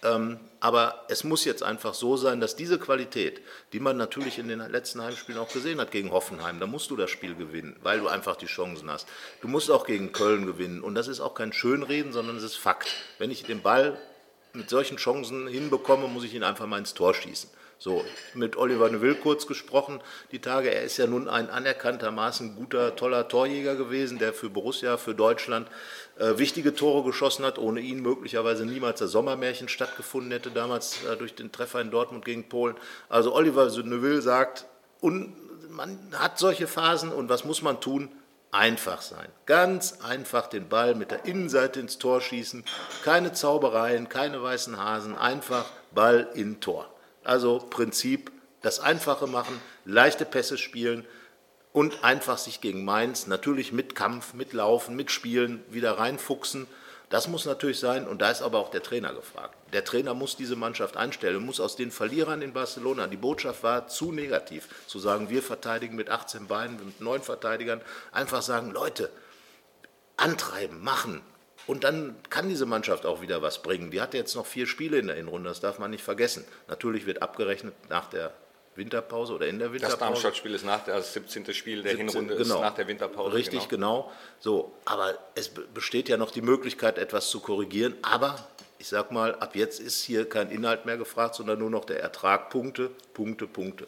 Ähm, 0.03 0.39
aber 0.59 1.05
es 1.09 1.23
muss 1.23 1.45
jetzt 1.45 1.63
einfach 1.63 1.93
so 1.93 2.17
sein, 2.17 2.39
dass 2.39 2.55
diese 2.55 2.79
Qualität, 2.79 3.41
die 3.73 3.79
man 3.79 3.97
natürlich 3.97 4.39
in 4.39 4.47
den 4.47 4.59
letzten 4.59 5.01
Heimspielen 5.01 5.39
auch 5.39 5.51
gesehen 5.51 5.79
hat 5.79 5.91
gegen 5.91 6.11
Hoffenheim, 6.11 6.59
da 6.59 6.67
musst 6.67 6.89
du 6.89 6.95
das 6.95 7.09
Spiel 7.09 7.35
gewinnen, 7.35 7.75
weil 7.81 7.99
du 7.99 8.07
einfach 8.07 8.35
die 8.35 8.45
Chancen 8.45 8.89
hast. 8.89 9.07
Du 9.41 9.47
musst 9.47 9.69
auch 9.69 9.85
gegen 9.85 10.11
Köln 10.11 10.45
gewinnen. 10.45 10.81
Und 10.81 10.95
das 10.95 11.07
ist 11.07 11.19
auch 11.19 11.33
kein 11.33 11.53
Schönreden, 11.53 12.11
sondern 12.11 12.37
es 12.37 12.43
ist 12.43 12.55
Fakt. 12.55 12.87
Wenn 13.17 13.31
ich 13.31 13.43
den 13.43 13.61
Ball 13.61 13.99
mit 14.53 14.69
solchen 14.69 14.97
Chancen 14.97 15.47
hinbekomme, 15.47 16.07
muss 16.07 16.23
ich 16.23 16.33
ihn 16.33 16.43
einfach 16.43 16.65
mal 16.65 16.79
ins 16.79 16.93
Tor 16.93 17.13
schießen. 17.13 17.49
So, 17.79 18.03
mit 18.33 18.57
Oliver 18.57 18.89
Neville 18.89 19.15
kurz 19.15 19.45
gesprochen 19.45 20.01
die 20.31 20.39
Tage. 20.39 20.73
Er 20.73 20.81
ist 20.81 20.97
ja 20.97 21.05
nun 21.05 21.29
ein 21.29 21.51
anerkanntermaßen 21.51 22.55
guter, 22.55 22.95
toller 22.95 23.27
Torjäger 23.27 23.75
gewesen, 23.75 24.17
der 24.17 24.33
für 24.33 24.49
Borussia, 24.49 24.97
für 24.97 25.13
Deutschland 25.13 25.67
äh, 26.17 26.39
wichtige 26.39 26.73
Tore 26.73 27.03
geschossen 27.03 27.45
hat. 27.45 27.59
Ohne 27.59 27.81
ihn 27.81 28.01
möglicherweise 28.01 28.65
niemals 28.65 28.99
das 28.99 29.11
Sommermärchen 29.11 29.69
stattgefunden 29.69 30.31
hätte, 30.31 30.49
damals 30.49 31.03
äh, 31.05 31.17
durch 31.17 31.35
den 31.35 31.51
Treffer 31.51 31.79
in 31.79 31.91
Dortmund 31.91 32.25
gegen 32.25 32.49
Polen. 32.49 32.75
Also 33.09 33.35
Oliver 33.35 33.65
Neville 33.65 34.23
sagt, 34.23 34.65
un, 34.99 35.35
man 35.69 35.99
hat 36.13 36.39
solche 36.39 36.65
Phasen 36.65 37.11
und 37.11 37.29
was 37.29 37.45
muss 37.45 37.61
man 37.61 37.79
tun? 37.79 38.09
Einfach 38.49 39.01
sein. 39.03 39.27
Ganz 39.45 39.99
einfach 40.01 40.47
den 40.47 40.67
Ball 40.67 40.95
mit 40.95 41.11
der 41.11 41.25
Innenseite 41.25 41.79
ins 41.79 41.99
Tor 41.99 42.21
schießen. 42.21 42.63
Keine 43.03 43.33
Zaubereien, 43.33 44.09
keine 44.09 44.41
weißen 44.41 44.77
Hasen, 44.77 45.15
einfach 45.15 45.65
Ball 45.93 46.29
in 46.33 46.59
Tor. 46.59 46.89
Also 47.27 47.59
Prinzip, 47.59 48.31
das 48.61 48.79
Einfache 48.79 49.27
machen, 49.27 49.59
leichte 49.83 50.23
Pässe 50.23 50.57
spielen 50.57 51.05
und 51.73 52.05
einfach 52.05 52.37
sich 52.37 52.61
gegen 52.61 52.85
Mainz 52.85 53.27
natürlich 53.27 53.73
mit 53.73 53.95
Kampf, 53.95 54.33
mit 54.33 54.53
Laufen, 54.53 54.95
mit 54.95 55.11
Spielen 55.11 55.61
wieder 55.69 55.99
reinfuchsen. 55.99 56.67
Das 57.09 57.27
muss 57.27 57.43
natürlich 57.43 57.79
sein 57.79 58.07
und 58.07 58.21
da 58.21 58.31
ist 58.31 58.41
aber 58.41 58.59
auch 58.59 58.71
der 58.71 58.81
Trainer 58.81 59.13
gefragt. 59.13 59.57
Der 59.73 59.83
Trainer 59.83 60.13
muss 60.13 60.37
diese 60.37 60.55
Mannschaft 60.55 60.95
einstellen, 60.95 61.45
muss 61.45 61.59
aus 61.59 61.75
den 61.75 61.91
Verlierern 61.91 62.41
in 62.41 62.53
Barcelona, 62.53 63.07
die 63.07 63.17
Botschaft 63.17 63.61
war 63.61 63.89
zu 63.89 64.13
negativ, 64.13 64.69
zu 64.87 64.97
sagen, 64.97 65.29
wir 65.29 65.43
verteidigen 65.43 65.97
mit 65.97 66.09
18 66.09 66.47
Beinen, 66.47 66.77
mit 66.77 67.01
neun 67.01 67.21
Verteidigern, 67.21 67.81
einfach 68.13 68.41
sagen, 68.41 68.71
Leute, 68.71 69.09
antreiben, 70.15 70.81
machen, 70.81 71.21
und 71.67 71.83
dann 71.83 72.15
kann 72.29 72.49
diese 72.49 72.65
Mannschaft 72.65 73.05
auch 73.05 73.21
wieder 73.21 73.41
was 73.41 73.61
bringen. 73.61 73.91
Die 73.91 74.01
hat 74.01 74.13
jetzt 74.13 74.35
noch 74.35 74.45
vier 74.45 74.65
Spiele 74.65 74.97
in 74.97 75.07
der 75.07 75.17
Hinrunde, 75.17 75.49
das 75.49 75.59
darf 75.59 75.79
man 75.79 75.91
nicht 75.91 76.03
vergessen. 76.03 76.45
Natürlich 76.67 77.05
wird 77.05 77.21
abgerechnet 77.21 77.73
nach 77.89 78.07
der 78.07 78.33
Winterpause 78.77 79.33
oder 79.33 79.47
in 79.47 79.59
der 79.59 79.73
Winterpause. 79.73 79.97
Das 79.97 80.07
Darmstadt-Spiel 80.07 80.53
ist 80.53 80.65
nach 80.65 80.83
der 80.85 81.01
17. 81.01 81.53
Spiel 81.53 81.81
der 81.81 81.97
17, 81.97 82.07
Hinrunde 82.09 82.35
genau. 82.37 82.55
ist 82.55 82.61
nach 82.61 82.75
der 82.75 82.87
Winterpause. 82.87 83.35
Richtig, 83.35 83.67
genau. 83.67 84.03
genau. 84.03 84.11
So, 84.39 84.73
aber 84.85 85.17
es 85.35 85.49
besteht 85.49 86.09
ja 86.09 86.17
noch 86.17 86.31
die 86.31 86.41
Möglichkeit, 86.41 86.97
etwas 86.97 87.29
zu 87.29 87.39
korrigieren. 87.39 87.95
Aber 88.03 88.47
ich 88.77 88.87
sag 88.87 89.11
mal, 89.11 89.35
ab 89.35 89.55
jetzt 89.55 89.79
ist 89.79 90.03
hier 90.03 90.29
kein 90.29 90.49
Inhalt 90.51 90.85
mehr 90.85 90.97
gefragt, 90.97 91.35
sondern 91.35 91.59
nur 91.59 91.69
noch 91.69 91.85
der 91.85 92.01
Ertrag. 92.01 92.49
Punkte, 92.49 92.91
Punkte, 93.13 93.47
Punkte. 93.47 93.87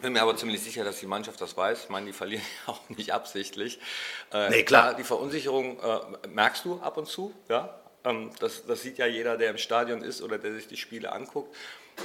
Bin 0.00 0.12
mir 0.12 0.22
aber 0.22 0.36
ziemlich 0.36 0.62
sicher, 0.62 0.84
dass 0.84 1.00
die 1.00 1.06
Mannschaft 1.06 1.40
das 1.40 1.56
weiß. 1.56 1.84
Ich 1.84 1.88
meine, 1.88 2.06
die 2.06 2.12
verlieren 2.12 2.44
ja 2.66 2.72
auch 2.72 2.88
nicht 2.90 3.12
absichtlich. 3.12 3.78
Äh, 4.32 4.50
nee, 4.50 4.62
klar. 4.62 4.94
Die 4.94 5.04
Verunsicherung 5.04 5.80
äh, 5.80 6.28
merkst 6.28 6.64
du 6.64 6.80
ab 6.80 6.96
und 6.96 7.06
zu, 7.06 7.34
ja. 7.48 7.80
Ähm, 8.04 8.30
das, 8.38 8.66
das 8.66 8.82
sieht 8.82 8.98
ja 8.98 9.06
jeder, 9.06 9.36
der 9.36 9.50
im 9.50 9.58
Stadion 9.58 10.02
ist 10.02 10.22
oder 10.22 10.38
der 10.38 10.54
sich 10.54 10.68
die 10.68 10.76
Spiele 10.76 11.12
anguckt. 11.12 11.54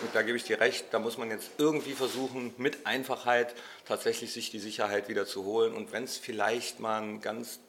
Und 0.02 0.16
da 0.16 0.22
gebe 0.22 0.38
ich 0.38 0.46
dir 0.46 0.60
recht, 0.62 0.86
da 0.92 1.00
muss 1.00 1.18
man 1.18 1.30
jetzt 1.30 1.52
irgendwie 1.58 1.92
versuchen, 1.92 2.54
mit 2.58 2.86
Einfachheit 2.86 3.54
tatsächlich 3.86 4.32
sich 4.32 4.50
die 4.50 4.60
Sicherheit 4.60 5.10
wieder 5.10 5.26
zu 5.26 5.44
holen. 5.44 5.74
Und 5.74 5.92
wenn 5.92 6.06
es 6.06 6.18
vielleicht 6.18 6.80
mal 6.80 7.02
ein 7.02 7.20
ganz 7.20 7.60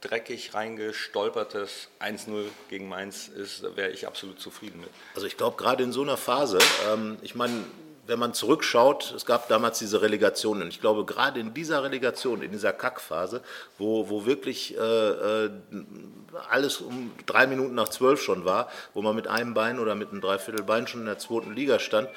dreckig 0.00 0.54
reingestolpertes 0.54 1.88
1-0 2.00 2.46
gegen 2.68 2.88
Mainz 2.88 3.28
ist, 3.28 3.62
wäre 3.76 3.90
ich 3.90 4.08
absolut 4.08 4.40
zufrieden 4.40 4.80
mit. 4.80 4.90
Also 5.14 5.28
ich 5.28 5.36
glaube, 5.36 5.56
gerade 5.56 5.84
in 5.84 5.92
so 5.92 6.02
einer 6.02 6.16
Phase, 6.16 6.58
ähm, 6.92 7.16
ich 7.22 7.36
meine, 7.36 7.64
wenn 8.06 8.18
man 8.18 8.34
zurückschaut, 8.34 9.12
es 9.16 9.26
gab 9.26 9.48
damals 9.48 9.78
diese 9.78 10.02
Relegation 10.02 10.60
und 10.60 10.68
ich 10.68 10.80
glaube, 10.80 11.04
gerade 11.04 11.38
in 11.38 11.54
dieser 11.54 11.84
Relegation, 11.84 12.42
in 12.42 12.50
dieser 12.50 12.72
Kackphase, 12.72 13.42
wo, 13.78 14.08
wo 14.08 14.26
wirklich 14.26 14.76
äh, 14.76 14.80
äh, 14.80 15.50
alles 16.50 16.80
um 16.80 17.12
drei 17.26 17.46
Minuten 17.46 17.74
nach 17.74 17.88
zwölf 17.88 18.20
schon 18.20 18.44
war, 18.44 18.68
wo 18.92 19.02
man 19.02 19.14
mit 19.14 19.28
einem 19.28 19.54
Bein 19.54 19.78
oder 19.78 19.94
mit 19.94 20.10
einem 20.10 20.20
Dreiviertelbein 20.20 20.88
schon 20.88 21.00
in 21.00 21.06
der 21.06 21.18
zweiten 21.18 21.54
Liga 21.54 21.78
stand, 21.78 22.08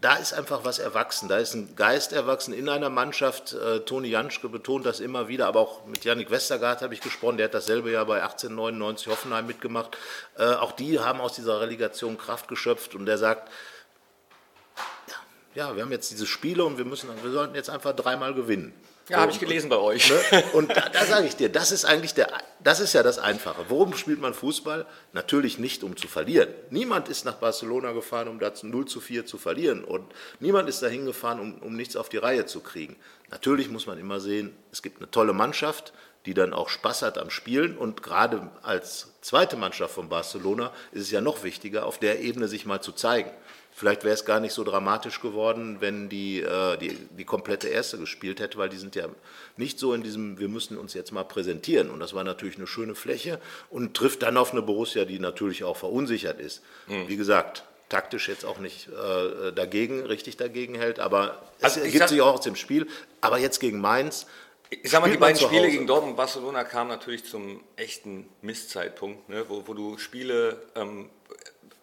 da 0.00 0.16
ist 0.16 0.32
einfach 0.34 0.64
was 0.64 0.80
erwachsen, 0.80 1.28
da 1.28 1.38
ist 1.38 1.54
ein 1.54 1.76
Geist 1.76 2.12
erwachsen 2.12 2.52
in 2.52 2.68
einer 2.68 2.90
Mannschaft. 2.90 3.52
Äh, 3.52 3.80
Toni 3.80 4.08
Janschke 4.08 4.48
betont 4.48 4.84
das 4.84 4.98
immer 4.98 5.28
wieder, 5.28 5.46
aber 5.46 5.60
auch 5.60 5.86
mit 5.86 6.04
Yannick 6.04 6.32
Westergaard 6.32 6.82
habe 6.82 6.94
ich 6.94 7.00
gesprochen, 7.00 7.36
der 7.36 7.44
hat 7.44 7.54
dasselbe 7.54 7.92
Jahr 7.92 8.06
bei 8.06 8.20
1899 8.20 9.06
Hoffenheim 9.06 9.46
mitgemacht. 9.46 9.96
Äh, 10.36 10.54
auch 10.54 10.72
die 10.72 10.98
haben 10.98 11.20
aus 11.20 11.34
dieser 11.34 11.60
Relegation 11.60 12.18
Kraft 12.18 12.48
geschöpft 12.48 12.96
und 12.96 13.06
der 13.06 13.16
sagt, 13.16 13.48
ja, 15.54 15.74
wir 15.74 15.82
haben 15.82 15.92
jetzt 15.92 16.10
diese 16.10 16.26
Spiele 16.26 16.64
und 16.64 16.78
wir 16.78 16.84
müssen, 16.84 17.08
wir 17.22 17.30
sollten 17.30 17.54
jetzt 17.54 17.70
einfach 17.70 17.94
dreimal 17.94 18.34
gewinnen. 18.34 18.72
Ja, 19.08 19.18
habe 19.18 19.32
ich 19.32 19.40
gelesen 19.40 19.68
bei 19.68 19.76
euch. 19.76 20.08
Ne? 20.08 20.44
Und 20.52 20.70
da, 20.70 20.88
da 20.88 21.04
sage 21.04 21.26
ich 21.26 21.34
dir, 21.34 21.48
das 21.48 21.72
ist 21.72 21.84
eigentlich 21.84 22.14
der, 22.14 22.28
das 22.60 22.78
ist 22.78 22.92
ja 22.92 23.02
das 23.02 23.18
Einfache. 23.18 23.64
Worum 23.68 23.94
spielt 23.94 24.20
man 24.20 24.32
Fußball? 24.32 24.86
Natürlich 25.12 25.58
nicht, 25.58 25.82
um 25.82 25.96
zu 25.96 26.06
verlieren. 26.06 26.48
Niemand 26.70 27.08
ist 27.08 27.24
nach 27.24 27.34
Barcelona 27.34 27.92
gefahren, 27.92 28.28
um 28.28 28.38
da 28.38 28.52
0 28.62 28.86
zu 28.86 29.00
4 29.00 29.26
zu 29.26 29.38
verlieren. 29.38 29.84
Und 29.84 30.04
niemand 30.38 30.68
ist 30.68 30.82
dahin 30.82 31.04
gefahren, 31.04 31.40
um, 31.40 31.54
um 31.58 31.74
nichts 31.74 31.96
auf 31.96 32.08
die 32.08 32.18
Reihe 32.18 32.46
zu 32.46 32.60
kriegen. 32.60 32.96
Natürlich 33.30 33.68
muss 33.70 33.86
man 33.86 33.98
immer 33.98 34.20
sehen, 34.20 34.54
es 34.70 34.82
gibt 34.82 34.98
eine 34.98 35.10
tolle 35.10 35.32
Mannschaft, 35.32 35.92
die 36.24 36.34
dann 36.34 36.52
auch 36.52 36.68
Spaß 36.68 37.02
hat 37.02 37.18
am 37.18 37.30
Spielen. 37.30 37.76
Und 37.76 38.02
gerade 38.04 38.50
als 38.62 39.12
zweite 39.20 39.56
Mannschaft 39.56 39.94
von 39.94 40.08
Barcelona 40.08 40.72
ist 40.92 41.02
es 41.02 41.10
ja 41.10 41.20
noch 41.20 41.42
wichtiger, 41.42 41.86
auf 41.86 41.98
der 41.98 42.20
Ebene 42.20 42.46
sich 42.46 42.66
mal 42.66 42.80
zu 42.80 42.92
zeigen. 42.92 43.30
Vielleicht 43.74 44.04
wäre 44.04 44.14
es 44.14 44.26
gar 44.26 44.38
nicht 44.38 44.52
so 44.52 44.64
dramatisch 44.64 45.20
geworden, 45.20 45.78
wenn 45.80 46.10
die, 46.10 46.40
äh, 46.40 46.76
die, 46.76 46.94
die 47.16 47.24
komplette 47.24 47.68
Erste 47.68 47.96
gespielt 47.96 48.38
hätte, 48.38 48.58
weil 48.58 48.68
die 48.68 48.76
sind 48.76 48.94
ja 48.94 49.08
nicht 49.56 49.78
so 49.78 49.94
in 49.94 50.02
diesem, 50.02 50.38
wir 50.38 50.48
müssen 50.48 50.76
uns 50.76 50.92
jetzt 50.92 51.10
mal 51.10 51.24
präsentieren. 51.24 51.90
Und 51.90 51.98
das 51.98 52.12
war 52.12 52.22
natürlich 52.22 52.56
eine 52.56 52.66
schöne 52.66 52.94
Fläche 52.94 53.40
und 53.70 53.94
trifft 53.96 54.22
dann 54.22 54.36
auf 54.36 54.52
eine 54.52 54.60
Borussia, 54.60 55.06
die 55.06 55.18
natürlich 55.18 55.64
auch 55.64 55.78
verunsichert 55.78 56.38
ist. 56.38 56.62
Mhm. 56.86 57.08
Wie 57.08 57.16
gesagt, 57.16 57.64
taktisch 57.88 58.28
jetzt 58.28 58.44
auch 58.44 58.58
nicht 58.58 58.88
äh, 58.88 59.52
dagegen, 59.52 60.04
richtig 60.04 60.36
dagegen 60.36 60.74
hält, 60.74 60.98
aber 61.00 61.42
also 61.62 61.80
es 61.80 61.86
ergibt 61.86 62.10
sich 62.10 62.20
auch 62.20 62.34
aus 62.34 62.40
dem 62.42 62.56
Spiel. 62.56 62.86
Aber 63.22 63.38
jetzt 63.38 63.58
gegen 63.58 63.80
Mainz. 63.80 64.26
Ich 64.68 64.90
sag 64.90 65.00
mal, 65.00 65.10
die 65.10 65.18
beiden 65.18 65.40
Spiele 65.40 65.70
gegen 65.70 65.86
Dortmund 65.86 66.12
und 66.12 66.16
Barcelona 66.16 66.64
kamen 66.64 66.88
natürlich 66.88 67.24
zum 67.24 67.62
echten 67.76 68.28
Misszeitpunkt, 68.42 69.28
ne, 69.28 69.44
wo, 69.48 69.66
wo 69.66 69.74
du 69.74 69.98
Spiele 69.98 70.62
ähm, 70.74 71.10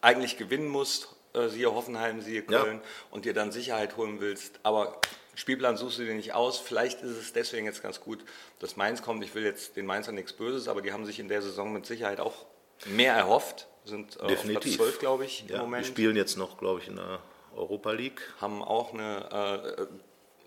eigentlich 0.01 0.37
gewinnen 0.37 0.67
musst, 0.67 1.15
siehe 1.33 1.73
Hoffenheim, 1.73 2.21
siehe 2.21 2.41
Köln, 2.41 2.77
ja. 2.77 2.89
und 3.11 3.25
dir 3.25 3.33
dann 3.33 3.51
Sicherheit 3.51 3.97
holen 3.97 4.19
willst. 4.19 4.59
Aber 4.63 4.99
Spielplan 5.35 5.77
suchst 5.77 5.99
du 5.99 6.03
dir 6.03 6.15
nicht 6.15 6.33
aus. 6.33 6.57
Vielleicht 6.57 7.01
ist 7.01 7.17
es 7.17 7.33
deswegen 7.33 7.65
jetzt 7.65 7.81
ganz 7.81 8.01
gut, 8.01 8.19
dass 8.59 8.75
Mainz 8.75 9.01
kommt. 9.01 9.23
Ich 9.23 9.33
will 9.35 9.43
jetzt 9.43 9.77
den 9.77 9.85
Mainzern 9.85 10.15
nichts 10.15 10.33
Böses, 10.33 10.67
aber 10.67 10.81
die 10.81 10.91
haben 10.91 11.05
sich 11.05 11.19
in 11.19 11.29
der 11.29 11.41
Saison 11.41 11.71
mit 11.71 11.85
Sicherheit 11.85 12.19
auch 12.19 12.45
mehr 12.85 13.13
erhofft. 13.13 13.67
Sind 13.85 14.19
äh, 14.19 14.27
Definitiv. 14.27 14.73
auf 14.73 14.87
Platz 14.87 14.89
12, 14.89 14.99
glaube 14.99 15.25
ich, 15.25 15.45
ja, 15.47 15.55
im 15.55 15.61
Moment. 15.61 15.85
Die 15.85 15.89
spielen 15.89 16.15
jetzt 16.15 16.37
noch, 16.37 16.57
glaube 16.57 16.81
ich, 16.81 16.87
in 16.87 16.97
der 16.97 17.21
Europa 17.55 17.91
League. 17.91 18.21
Haben 18.41 18.61
auch 18.61 18.93
eine, 18.93 19.87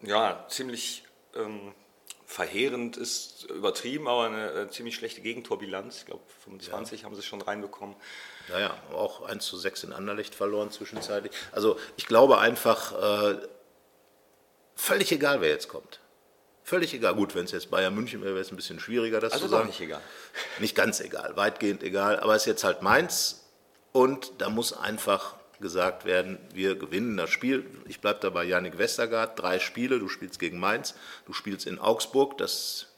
äh, 0.02 0.08
ja, 0.08 0.44
ziemlich 0.48 1.04
ähm, 1.34 1.72
verheerend 2.32 2.96
ist 2.96 3.44
übertrieben, 3.44 4.08
aber 4.08 4.24
eine, 4.24 4.50
eine 4.50 4.70
ziemlich 4.70 4.94
schlechte 4.94 5.20
Gegentorbilanz. 5.20 5.98
Ich 5.98 6.06
glaube, 6.06 6.22
25 6.44 7.00
ja. 7.00 7.06
haben 7.06 7.14
sie 7.14 7.22
schon 7.22 7.42
reinbekommen. 7.42 7.94
Naja, 8.48 8.74
auch 8.92 9.22
1 9.22 9.44
zu 9.44 9.56
6 9.56 9.84
in 9.84 9.92
Anderlecht 9.92 10.34
verloren 10.34 10.70
zwischenzeitlich. 10.70 11.32
Also 11.52 11.78
ich 11.96 12.06
glaube 12.06 12.38
einfach, 12.38 12.92
äh, 13.32 13.38
völlig 14.74 15.12
egal, 15.12 15.40
wer 15.42 15.50
jetzt 15.50 15.68
kommt. 15.68 16.00
Völlig 16.64 16.94
egal. 16.94 17.14
Gut, 17.14 17.34
wenn 17.34 17.44
es 17.44 17.50
jetzt 17.50 17.70
Bayern 17.70 17.94
München 17.94 18.22
wäre, 18.22 18.34
wäre 18.34 18.42
es 18.42 18.50
ein 18.50 18.56
bisschen 18.56 18.80
schwieriger, 18.80 19.20
das 19.20 19.34
also 19.34 19.44
zu 19.44 19.50
sagen. 19.50 19.68
Also 19.68 19.72
nicht 19.72 19.80
egal. 19.80 20.00
Nicht 20.58 20.74
ganz 20.74 21.00
egal, 21.00 21.36
weitgehend 21.36 21.82
egal. 21.82 22.18
Aber 22.18 22.34
es 22.34 22.42
ist 22.42 22.46
jetzt 22.46 22.64
halt 22.64 22.80
Mainz 22.82 23.44
und 23.92 24.32
da 24.38 24.48
muss 24.48 24.72
einfach 24.72 25.34
gesagt 25.62 26.04
werden, 26.04 26.38
wir 26.52 26.74
gewinnen 26.74 27.16
das 27.16 27.30
Spiel. 27.30 27.64
Ich 27.88 28.00
bleibe 28.00 28.20
dabei 28.20 28.44
Janik 28.44 28.76
Westergaard, 28.76 29.38
drei 29.38 29.58
Spiele, 29.58 29.98
du 29.98 30.08
spielst 30.08 30.38
gegen 30.38 30.58
Mainz, 30.60 30.94
du 31.24 31.32
spielst 31.32 31.66
in 31.66 31.78
Augsburg, 31.78 32.36
das 32.36 32.91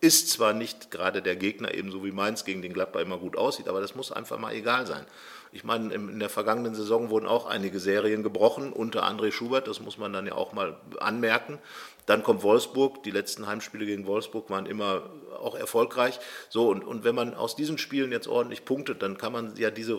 ist 0.00 0.30
zwar 0.30 0.52
nicht 0.52 0.90
gerade 0.90 1.22
der 1.22 1.36
Gegner, 1.36 1.74
ebenso 1.74 2.04
wie 2.04 2.12
Mainz 2.12 2.44
gegen 2.44 2.62
den 2.62 2.72
Gladbach 2.72 3.00
immer 3.00 3.18
gut 3.18 3.36
aussieht, 3.36 3.68
aber 3.68 3.80
das 3.80 3.94
muss 3.94 4.12
einfach 4.12 4.38
mal 4.38 4.54
egal 4.54 4.86
sein. 4.86 5.04
Ich 5.50 5.64
meine, 5.64 5.94
in 5.94 6.18
der 6.18 6.28
vergangenen 6.28 6.74
Saison 6.74 7.08
wurden 7.08 7.26
auch 7.26 7.46
einige 7.46 7.80
Serien 7.80 8.22
gebrochen, 8.22 8.72
unter 8.72 9.04
André 9.04 9.32
Schubert, 9.32 9.66
das 9.66 9.80
muss 9.80 9.96
man 9.96 10.12
dann 10.12 10.26
ja 10.26 10.34
auch 10.34 10.52
mal 10.52 10.76
anmerken. 11.00 11.58
Dann 12.04 12.22
kommt 12.22 12.42
Wolfsburg, 12.42 13.02
die 13.02 13.10
letzten 13.10 13.46
Heimspiele 13.46 13.86
gegen 13.86 14.06
Wolfsburg 14.06 14.50
waren 14.50 14.66
immer 14.66 15.10
auch 15.40 15.54
erfolgreich. 15.54 16.20
So, 16.48 16.68
und, 16.68 16.84
und 16.84 17.04
wenn 17.04 17.14
man 17.14 17.34
aus 17.34 17.56
diesen 17.56 17.78
Spielen 17.78 18.12
jetzt 18.12 18.28
ordentlich 18.28 18.64
punktet, 18.64 19.02
dann 19.02 19.16
kann 19.16 19.32
man 19.32 19.56
ja 19.56 19.70
diese, 19.70 19.96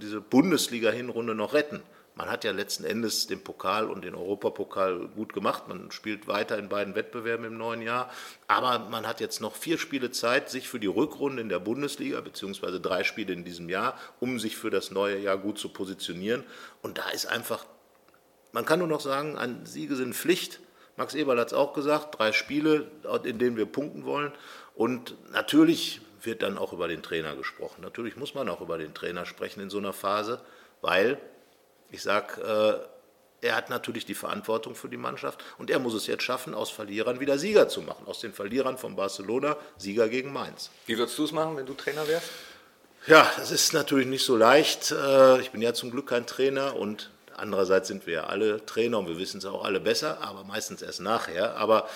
diese 0.00 0.20
Bundesliga-Hinrunde 0.20 1.34
noch 1.34 1.52
retten. 1.52 1.82
Man 2.16 2.30
hat 2.30 2.44
ja 2.44 2.52
letzten 2.52 2.84
Endes 2.84 3.26
den 3.26 3.44
Pokal 3.44 3.90
und 3.90 4.02
den 4.02 4.14
Europapokal 4.14 5.08
gut 5.08 5.34
gemacht. 5.34 5.68
Man 5.68 5.90
spielt 5.90 6.26
weiter 6.26 6.56
in 6.56 6.70
beiden 6.70 6.94
Wettbewerben 6.94 7.44
im 7.44 7.58
neuen 7.58 7.82
Jahr. 7.82 8.10
Aber 8.48 8.78
man 8.88 9.06
hat 9.06 9.20
jetzt 9.20 9.42
noch 9.42 9.54
vier 9.54 9.76
Spiele 9.76 10.10
Zeit, 10.10 10.48
sich 10.48 10.66
für 10.66 10.80
die 10.80 10.86
Rückrunde 10.86 11.42
in 11.42 11.50
der 11.50 11.58
Bundesliga, 11.58 12.22
beziehungsweise 12.22 12.80
drei 12.80 13.04
Spiele 13.04 13.34
in 13.34 13.44
diesem 13.44 13.68
Jahr, 13.68 13.98
um 14.18 14.38
sich 14.38 14.56
für 14.56 14.70
das 14.70 14.90
neue 14.90 15.18
Jahr 15.18 15.36
gut 15.36 15.58
zu 15.58 15.68
positionieren. 15.68 16.42
Und 16.80 16.96
da 16.96 17.10
ist 17.10 17.26
einfach, 17.26 17.66
man 18.50 18.64
kann 18.64 18.78
nur 18.78 18.88
noch 18.88 19.02
sagen, 19.02 19.36
ein 19.36 19.66
Siege 19.66 19.94
sind 19.94 20.14
Pflicht. 20.14 20.60
Max 20.96 21.14
Eberl 21.14 21.38
hat 21.38 21.48
es 21.48 21.52
auch 21.52 21.74
gesagt, 21.74 22.18
drei 22.18 22.32
Spiele, 22.32 22.90
in 23.24 23.38
denen 23.38 23.58
wir 23.58 23.66
punkten 23.66 24.06
wollen. 24.06 24.32
Und 24.74 25.16
natürlich 25.32 26.00
wird 26.22 26.40
dann 26.40 26.56
auch 26.56 26.72
über 26.72 26.88
den 26.88 27.02
Trainer 27.02 27.36
gesprochen. 27.36 27.82
Natürlich 27.82 28.16
muss 28.16 28.32
man 28.34 28.48
auch 28.48 28.62
über 28.62 28.78
den 28.78 28.94
Trainer 28.94 29.26
sprechen 29.26 29.60
in 29.60 29.68
so 29.68 29.76
einer 29.76 29.92
Phase, 29.92 30.40
weil 30.80 31.20
ich 31.90 32.02
sage, 32.02 32.40
äh, 33.42 33.46
er 33.46 33.56
hat 33.56 33.70
natürlich 33.70 34.06
die 34.06 34.14
Verantwortung 34.14 34.74
für 34.74 34.88
die 34.88 34.96
Mannschaft 34.96 35.44
und 35.58 35.70
er 35.70 35.78
muss 35.78 35.94
es 35.94 36.06
jetzt 36.06 36.22
schaffen, 36.22 36.54
aus 36.54 36.70
Verlierern 36.70 37.20
wieder 37.20 37.38
Sieger 37.38 37.68
zu 37.68 37.82
machen. 37.82 38.06
Aus 38.06 38.20
den 38.20 38.32
Verlierern 38.32 38.78
von 38.78 38.96
Barcelona 38.96 39.56
Sieger 39.76 40.08
gegen 40.08 40.32
Mainz. 40.32 40.70
Wie 40.86 40.98
würdest 40.98 41.18
du 41.18 41.24
es 41.24 41.32
machen, 41.32 41.56
wenn 41.56 41.66
du 41.66 41.74
Trainer 41.74 42.08
wärst? 42.08 42.28
Ja, 43.06 43.30
das 43.36 43.50
ist 43.50 43.72
natürlich 43.72 44.06
nicht 44.06 44.24
so 44.24 44.36
leicht. 44.36 44.90
Äh, 44.90 45.40
ich 45.40 45.50
bin 45.50 45.62
ja 45.62 45.74
zum 45.74 45.90
Glück 45.90 46.08
kein 46.08 46.26
Trainer 46.26 46.74
und 46.76 47.10
andererseits 47.36 47.88
sind 47.88 48.06
wir 48.06 48.14
ja 48.14 48.24
alle 48.24 48.64
Trainer 48.66 48.98
und 48.98 49.06
wir 49.06 49.18
wissen 49.18 49.38
es 49.38 49.44
auch 49.44 49.64
alle 49.64 49.80
besser, 49.80 50.18
aber 50.22 50.42
meistens 50.42 50.82
erst 50.82 51.00
nachher. 51.00 51.56
Aber 51.56 51.88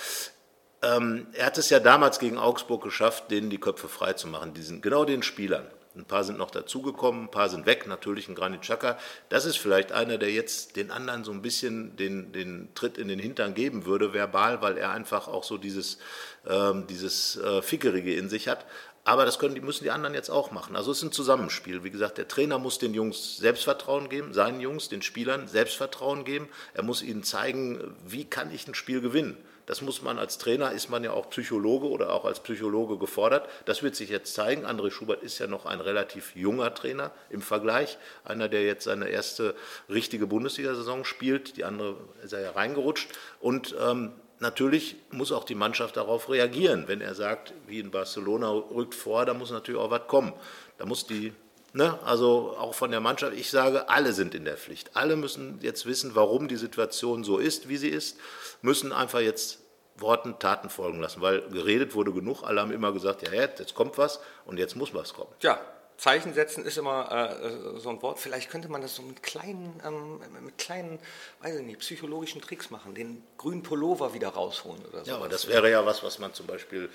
ähm, 0.83 1.27
er 1.33 1.47
hat 1.47 1.59
es 1.59 1.69
ja 1.71 1.81
damals 1.81 2.19
gegen 2.19 2.39
Augsburg 2.39 2.83
geschafft, 2.83 3.31
denen 3.31 3.51
die 3.51 3.59
Köpfe 3.59 3.89
frei 3.89 4.13
zu 4.13 4.29
machen, 4.29 4.55
diesen, 4.55 4.83
genau 4.83 5.05
den 5.05 5.23
Spielern. 5.23 5.67
Ein 5.97 6.05
paar 6.05 6.23
sind 6.23 6.39
noch 6.39 6.53
dazugekommen, 6.53 7.25
ein 7.25 7.31
paar 7.33 7.49
sind 7.49 7.67
weg, 7.67 7.89
natürlich 7.89 8.29
ein 8.29 8.37
Granit 8.37 8.61
Xhaka. 8.61 8.97
Das 9.29 9.45
ist 9.45 9.57
vielleicht 9.57 9.91
einer, 9.91 10.19
der 10.19 10.31
jetzt 10.31 10.77
den 10.77 10.93
anderen 10.93 11.25
so 11.25 11.33
ein 11.33 11.43
bisschen 11.43 11.97
den, 11.97 12.31
den 12.31 12.69
Tritt 12.77 12.97
in 12.97 13.09
den 13.09 13.19
Hintern 13.19 13.55
geben 13.55 13.87
würde, 13.87 14.13
verbal, 14.15 14.63
weil 14.63 14.79
er 14.79 14.91
einfach 14.91 15.27
auch 15.27 15.43
so 15.43 15.59
dieses, 15.59 15.99
ähm, 16.47 16.87
dieses 16.87 17.37
äh, 17.39 17.61
Fickerige 17.61 18.15
in 18.15 18.29
sich 18.29 18.47
hat. 18.47 18.67
Aber 19.03 19.25
das 19.25 19.41
können, 19.41 19.61
müssen 19.65 19.83
die 19.83 19.91
anderen 19.91 20.15
jetzt 20.15 20.31
auch 20.31 20.53
machen. 20.53 20.77
Also 20.77 20.93
es 20.93 20.99
ist 20.99 21.05
ein 21.05 21.13
Zusammenspiel. 21.13 21.83
Wie 21.83 21.91
gesagt, 21.91 22.19
der 22.19 22.29
Trainer 22.29 22.59
muss 22.59 22.79
den 22.79 22.95
Jungs 22.95 23.39
Selbstvertrauen 23.39 24.09
geben, 24.09 24.33
seinen 24.33 24.61
Jungs, 24.61 24.89
den 24.89 25.03
Spielern 25.03 25.49
Selbstvertrauen 25.49 26.25
geben. 26.25 26.49
Er 26.75 26.85
muss 26.85 27.03
ihnen 27.03 27.25
zeigen, 27.25 27.97
wie 28.07 28.25
kann 28.25 28.55
ich 28.55 28.69
ein 28.69 28.75
Spiel 28.75 29.01
gewinnen. 29.01 29.37
Das 29.71 29.83
muss 29.83 30.03
man 30.03 30.19
als 30.19 30.37
Trainer, 30.37 30.73
ist 30.73 30.91
man 30.91 31.05
ja 31.05 31.13
auch 31.13 31.31
Psychologe 31.31 31.87
oder 31.87 32.13
auch 32.13 32.25
als 32.25 32.41
Psychologe 32.41 32.99
gefordert. 32.99 33.49
Das 33.67 33.85
wird 33.85 33.95
sich 33.95 34.11
jetzt 34.11 34.35
zeigen. 34.35 34.67
André 34.67 34.91
Schubert 34.91 35.23
ist 35.23 35.39
ja 35.39 35.47
noch 35.47 35.65
ein 35.65 35.81
relativ 35.81 36.35
junger 36.35 36.75
Trainer 36.75 37.13
im 37.29 37.41
Vergleich. 37.41 37.97
Einer, 38.25 38.49
der 38.49 38.65
jetzt 38.65 38.83
seine 38.83 39.11
erste 39.11 39.55
richtige 39.89 40.27
Bundesliga-Saison 40.27 41.05
spielt. 41.05 41.57
Die 41.57 41.63
andere 41.63 41.99
ist 42.25 42.33
er 42.33 42.41
ja 42.41 42.51
reingerutscht. 42.51 43.11
Und 43.39 43.77
ähm, 43.81 44.11
natürlich 44.41 44.97
muss 45.13 45.31
auch 45.31 45.45
die 45.45 45.55
Mannschaft 45.55 45.97
darauf 45.97 46.29
reagieren. 46.31 46.89
Wenn 46.89 47.01
er 47.01 47.15
sagt, 47.15 47.55
wie 47.69 47.79
in 47.79 47.93
Barcelona 47.93 48.51
rückt 48.51 48.97
vor, 48.97 49.25
da 49.25 49.35
muss 49.35 49.53
natürlich 49.53 49.81
auch 49.81 49.93
was 49.93 50.09
kommen. 50.09 50.33
Da 50.79 50.85
muss 50.85 51.07
die 51.07 51.33
Ne, 51.73 51.99
also 52.05 52.57
auch 52.59 52.75
von 52.75 52.91
der 52.91 53.01
Mannschaft, 53.01 53.33
ich 53.35 53.49
sage, 53.49 53.89
alle 53.89 54.13
sind 54.13 54.35
in 54.35 54.45
der 54.45 54.57
Pflicht. 54.57 54.97
Alle 54.97 55.15
müssen 55.15 55.61
jetzt 55.63 55.87
wissen, 55.87 56.17
warum 56.17 56.49
die 56.49 56.57
Situation 56.57 57.23
so 57.23 57.39
ist, 57.39 57.69
wie 57.69 57.77
sie 57.77 57.89
ist, 57.89 58.19
müssen 58.61 58.93
einfach 58.93 59.21
jetzt 59.21 59.61
Worten 59.97 60.39
Taten 60.39 60.69
folgen 60.69 61.01
lassen, 61.01 61.21
weil 61.21 61.43
geredet 61.51 61.95
wurde 61.95 62.13
genug. 62.13 62.43
Alle 62.43 62.61
haben 62.61 62.73
immer 62.73 62.93
gesagt, 62.93 63.23
ja, 63.23 63.33
jetzt 63.33 63.75
kommt 63.75 63.99
was 63.99 64.21
und 64.47 64.59
jetzt 64.59 64.75
muss 64.75 64.95
was 64.95 65.15
kommen. 65.15 65.31
Ja, 65.43 65.61
Zeichen 66.01 66.33
setzen 66.33 66.65
ist 66.65 66.79
immer 66.79 67.31
äh, 67.43 67.79
so 67.79 67.91
ein 67.91 68.01
Wort. 68.01 68.19
Vielleicht 68.19 68.51
könnte 68.51 68.71
man 68.71 68.81
das 68.81 68.95
so 68.95 69.03
mit 69.03 69.23
kleinen, 69.23 69.83
ähm, 69.87 70.19
mit 70.43 70.57
kleinen, 70.57 70.99
weiß 71.43 71.57
ich 71.57 71.67
nicht, 71.67 71.81
psychologischen 71.81 72.41
Tricks 72.41 72.71
machen, 72.71 72.95
den 72.95 73.23
grünen 73.37 73.63
Pullover 73.63 74.15
wieder 74.15 74.29
rausholen 74.29 74.83
oder 74.87 75.05
so. 75.05 75.11
Ja, 75.11 75.19
aber 75.19 75.29
das 75.29 75.47
wäre 75.47 75.71
ja 75.71 75.85
was, 75.85 76.03
was 76.03 76.19
man 76.19 76.33
zum 76.33 76.47
Beispiel 76.47 76.89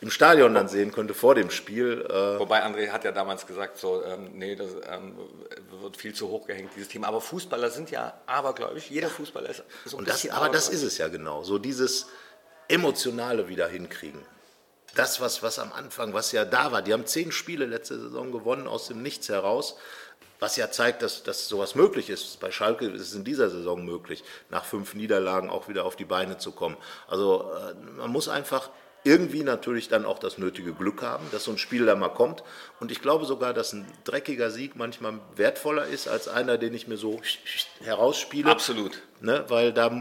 im 0.00 0.12
Stadion 0.12 0.54
dann 0.54 0.68
sehen 0.68 0.92
könnte 0.92 1.12
vor 1.12 1.34
dem 1.34 1.50
Spiel. 1.50 2.06
Äh 2.08 2.38
Wobei 2.38 2.64
André 2.64 2.90
hat 2.90 3.02
ja 3.02 3.10
damals 3.10 3.48
gesagt, 3.48 3.78
so, 3.78 4.04
ähm, 4.04 4.30
nee, 4.34 4.54
das 4.54 4.70
ähm, 4.88 5.16
wird 5.80 5.96
viel 5.96 6.14
zu 6.14 6.28
hoch 6.28 6.46
gehängt, 6.46 6.70
dieses 6.76 6.88
Thema. 6.88 7.08
Aber 7.08 7.20
Fußballer 7.20 7.68
sind 7.68 7.90
ja 7.90 8.14
abergläubig. 8.26 8.88
Jeder 8.90 9.08
Fußballer 9.08 9.50
ist 9.50 9.64
so 9.86 9.96
ein 9.96 10.00
Und 10.00 10.08
das, 10.08 10.28
Aber 10.30 10.48
das 10.48 10.68
ist 10.68 10.84
es 10.84 10.98
ja 10.98 11.08
genau. 11.08 11.42
So 11.42 11.58
dieses 11.58 12.06
Emotionale 12.68 13.48
wieder 13.48 13.66
hinkriegen 13.66 14.24
das, 14.94 15.20
was, 15.20 15.42
was 15.42 15.58
am 15.58 15.72
Anfang, 15.72 16.12
was 16.12 16.32
ja 16.32 16.44
da 16.44 16.72
war, 16.72 16.82
die 16.82 16.92
haben 16.92 17.06
zehn 17.06 17.32
Spiele 17.32 17.66
letzte 17.66 17.98
Saison 17.98 18.32
gewonnen 18.32 18.66
aus 18.66 18.88
dem 18.88 19.02
Nichts 19.02 19.28
heraus, 19.28 19.76
was 20.38 20.56
ja 20.56 20.70
zeigt, 20.70 21.02
dass, 21.02 21.22
dass 21.22 21.48
sowas 21.48 21.74
möglich 21.74 22.10
ist. 22.10 22.40
Bei 22.40 22.50
Schalke 22.50 22.86
ist 22.86 23.00
es 23.00 23.14
in 23.14 23.24
dieser 23.24 23.48
Saison 23.48 23.84
möglich, 23.84 24.24
nach 24.50 24.64
fünf 24.64 24.94
Niederlagen 24.94 25.50
auch 25.50 25.68
wieder 25.68 25.84
auf 25.84 25.96
die 25.96 26.04
Beine 26.04 26.36
zu 26.38 26.50
kommen. 26.50 26.76
Also 27.06 27.50
äh, 27.52 27.74
man 27.96 28.10
muss 28.10 28.28
einfach 28.28 28.70
irgendwie 29.04 29.42
natürlich 29.42 29.88
dann 29.88 30.04
auch 30.04 30.18
das 30.18 30.38
nötige 30.38 30.72
Glück 30.72 31.02
haben, 31.02 31.24
dass 31.32 31.44
so 31.44 31.50
ein 31.50 31.58
Spiel 31.58 31.86
da 31.86 31.96
mal 31.96 32.10
kommt. 32.10 32.44
Und 32.78 32.92
ich 32.92 33.02
glaube 33.02 33.24
sogar, 33.24 33.52
dass 33.52 33.72
ein 33.72 33.86
dreckiger 34.04 34.50
Sieg 34.50 34.76
manchmal 34.76 35.18
wertvoller 35.34 35.86
ist 35.86 36.08
als 36.08 36.28
einer, 36.28 36.58
den 36.58 36.72
ich 36.74 36.86
mir 36.86 36.96
so 36.96 37.20
herausspiele. 37.82 38.50
Absolut. 38.50 39.02
Ne? 39.20 39.44
Weil 39.48 39.72
da, 39.72 39.88
äh, 39.88 40.00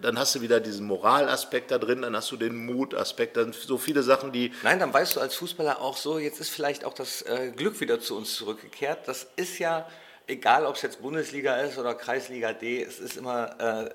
dann 0.00 0.18
hast 0.18 0.34
du 0.34 0.40
wieder 0.40 0.60
diesen 0.60 0.86
Moralaspekt 0.86 1.70
da 1.70 1.78
drin, 1.78 2.02
dann 2.02 2.16
hast 2.16 2.30
du 2.30 2.36
den 2.36 2.66
Mutaspekt, 2.66 3.36
dann 3.36 3.52
so 3.52 3.78
viele 3.78 4.02
Sachen, 4.02 4.32
die. 4.32 4.52
Nein, 4.62 4.78
dann 4.78 4.92
weißt 4.92 5.16
du 5.16 5.20
als 5.20 5.34
Fußballer 5.34 5.80
auch 5.80 5.96
so, 5.96 6.18
jetzt 6.18 6.40
ist 6.40 6.50
vielleicht 6.50 6.84
auch 6.84 6.94
das 6.94 7.22
äh, 7.22 7.52
Glück 7.54 7.80
wieder 7.80 8.00
zu 8.00 8.16
uns 8.16 8.34
zurückgekehrt. 8.34 9.06
Das 9.06 9.26
ist 9.36 9.58
ja 9.58 9.86
egal 10.26 10.66
ob 10.66 10.76
es 10.76 10.82
jetzt 10.82 11.02
Bundesliga 11.02 11.56
ist 11.56 11.78
oder 11.78 11.94
Kreisliga 11.94 12.52
D, 12.52 12.82
es 12.82 12.98
ist 12.98 13.16
immer 13.16 13.60
äh, 13.60 13.90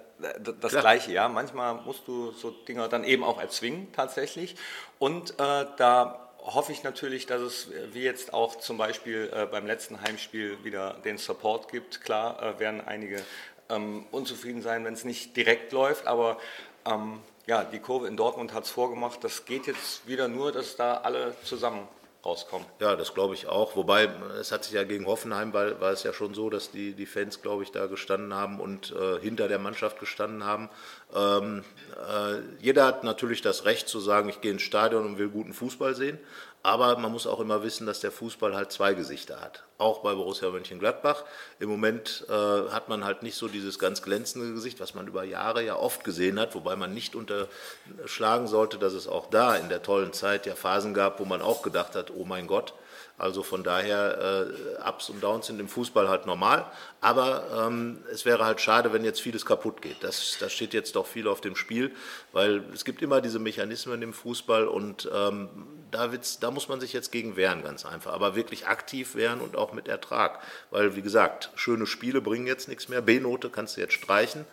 das 0.59 0.71
Klar. 0.71 0.81
Gleiche. 0.81 1.11
Ja? 1.11 1.27
Manchmal 1.29 1.75
musst 1.75 2.07
du 2.07 2.31
so 2.31 2.51
Dinge 2.51 2.87
dann 2.89 3.03
eben 3.03 3.23
auch 3.23 3.39
erzwingen 3.39 3.91
tatsächlich. 3.93 4.55
Und 4.99 5.31
äh, 5.31 5.65
da 5.77 6.29
hoffe 6.39 6.71
ich 6.71 6.83
natürlich, 6.83 7.25
dass 7.25 7.41
es 7.41 7.69
wie 7.91 8.03
jetzt 8.03 8.33
auch 8.33 8.55
zum 8.55 8.77
Beispiel 8.77 9.31
äh, 9.33 9.45
beim 9.45 9.65
letzten 9.65 10.01
Heimspiel 10.01 10.63
wieder 10.63 10.95
den 11.03 11.17
Support 11.17 11.71
gibt. 11.71 12.01
Klar 12.01 12.41
äh, 12.41 12.59
werden 12.59 12.81
einige 12.85 13.23
ähm, 13.69 14.05
unzufrieden 14.11 14.61
sein, 14.61 14.85
wenn 14.85 14.93
es 14.93 15.03
nicht 15.03 15.35
direkt 15.35 15.71
läuft, 15.71 16.05
aber 16.05 16.37
ähm, 16.85 17.19
ja, 17.47 17.63
die 17.63 17.79
Kurve 17.79 18.07
in 18.07 18.17
Dortmund 18.17 18.53
hat 18.53 18.65
es 18.65 18.71
vorgemacht. 18.71 19.23
Das 19.23 19.45
geht 19.45 19.67
jetzt 19.67 20.07
wieder 20.07 20.27
nur, 20.27 20.51
dass 20.51 20.75
da 20.75 20.97
alle 20.97 21.35
zusammen 21.43 21.87
rauskommen. 22.25 22.67
Ja, 22.79 22.95
das 22.95 23.13
glaube 23.13 23.35
ich 23.35 23.47
auch. 23.47 23.75
Wobei, 23.75 24.09
es 24.39 24.51
hat 24.51 24.63
sich 24.63 24.73
ja 24.73 24.83
gegen 24.83 25.05
Hoffenheim, 25.05 25.53
weil, 25.53 25.79
war 25.79 25.91
es 25.91 26.03
ja 26.03 26.13
schon 26.13 26.33
so, 26.33 26.49
dass 26.49 26.71
die, 26.71 26.93
die 26.93 27.05
Fans, 27.05 27.41
glaube 27.41 27.63
ich, 27.63 27.71
da 27.71 27.85
gestanden 27.85 28.33
haben 28.33 28.59
und 28.59 28.91
äh, 28.91 29.19
hinter 29.21 29.47
der 29.47 29.59
Mannschaft 29.59 29.99
gestanden 29.99 30.43
haben. 30.43 30.69
Ähm, 31.13 31.63
äh, 31.95 32.39
jeder 32.59 32.85
hat 32.85 33.03
natürlich 33.03 33.41
das 33.41 33.65
Recht 33.65 33.87
zu 33.87 33.99
sagen, 33.99 34.29
ich 34.29 34.41
gehe 34.41 34.51
ins 34.51 34.63
Stadion 34.63 35.05
und 35.05 35.17
will 35.17 35.29
guten 35.29 35.53
Fußball 35.53 35.95
sehen. 35.95 36.19
Aber 36.63 36.97
man 36.97 37.11
muss 37.11 37.27
auch 37.27 37.39
immer 37.39 37.61
wissen, 37.61 37.85
dass 37.85 37.99
der 37.99 38.11
Fußball 38.11 38.55
halt 38.55 38.71
zwei 38.71 38.95
Gesichter 38.95 39.39
hat. 39.39 39.63
Auch 39.77 39.99
bei 39.99 40.13
Borussia 40.13 40.49
Mönchengladbach. 40.49 41.23
Im 41.59 41.69
Moment 41.69 42.25
äh, 42.29 42.31
hat 42.31 42.87
man 42.87 43.03
halt 43.03 43.23
nicht 43.23 43.35
so 43.35 43.49
dieses 43.49 43.77
ganz 43.77 44.01
glänzende 44.01 44.53
Gesicht, 44.53 44.79
was 44.79 44.95
man 44.95 45.07
über 45.07 45.23
Jahre 45.23 45.63
ja 45.63 45.75
oft 45.75 46.03
gesehen 46.03 46.39
hat, 46.39 46.55
wobei 46.55 46.75
man 46.75 46.93
nicht 46.93 47.13
unterschlagen 47.15 48.47
sollte, 48.47 48.77
dass 48.77 48.93
es 48.93 49.07
auch 49.07 49.29
da 49.29 49.55
in 49.55 49.67
der 49.67 49.83
tollen 49.83 50.13
Zeit 50.13 50.45
ja 50.45 50.55
Phasen 50.55 50.93
gab, 50.93 51.19
wo 51.19 51.25
man 51.25 51.41
auch 51.41 51.61
gedacht 51.61 51.95
hat, 51.95 52.11
oh 52.15 52.23
mein 52.23 52.47
Gott, 52.47 52.73
also 53.17 53.43
von 53.43 53.63
daher, 53.63 54.49
äh, 54.49 54.89
Ups 54.89 55.09
und 55.09 55.23
Downs 55.23 55.47
sind 55.47 55.59
im 55.61 55.69
Fußball 55.69 56.09
halt 56.09 56.25
normal. 56.25 56.65
Aber 56.99 57.67
ähm, 57.67 58.03
es 58.11 58.25
wäre 58.25 58.43
halt 58.43 58.59
schade, 58.59 58.91
wenn 58.91 59.05
jetzt 59.05 59.21
vieles 59.21 59.45
kaputt 59.45 59.81
geht. 59.81 60.03
Das, 60.03 60.37
das 60.39 60.51
steht 60.51 60.73
jetzt 60.73 60.97
doch 60.97 61.05
viel 61.05 61.27
auf 61.29 61.39
dem 61.39 61.55
Spiel, 61.55 61.95
weil 62.33 62.63
es 62.73 62.83
gibt 62.83 63.01
immer 63.01 63.21
diese 63.21 63.39
Mechanismen 63.39 64.01
im 64.01 64.11
Fußball 64.11 64.67
und 64.67 65.09
ähm, 65.13 65.47
da, 65.91 66.09
da 66.41 66.51
muss 66.51 66.67
man 66.67 66.81
sich 66.81 66.91
jetzt 66.91 67.11
gegen 67.13 67.37
wehren, 67.37 67.63
ganz 67.63 67.85
einfach. 67.85 68.11
Aber 68.11 68.35
wirklich 68.35 68.67
aktiv 68.67 69.15
wehren 69.15 69.39
und 69.39 69.55
auch 69.55 69.64
mit 69.73 69.87
Ertrag. 69.87 70.39
Weil, 70.71 70.95
wie 70.95 71.01
gesagt, 71.01 71.49
schöne 71.55 71.85
Spiele 71.85 72.21
bringen 72.21 72.47
jetzt 72.47 72.67
nichts 72.67 72.89
mehr. 72.89 73.01
B-Note 73.01 73.49
kannst 73.49 73.77
du 73.77 73.81
jetzt 73.81 73.93
streichen. 73.93 74.45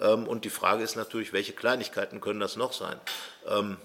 Ähm, 0.00 0.26
und 0.26 0.44
die 0.44 0.50
Frage 0.50 0.82
ist 0.82 0.96
natürlich, 0.96 1.32
welche 1.32 1.52
Kleinigkeiten 1.52 2.20
können 2.20 2.40
das 2.40 2.56
noch 2.56 2.72
sein? 2.72 2.98
Ähm, 3.46 3.76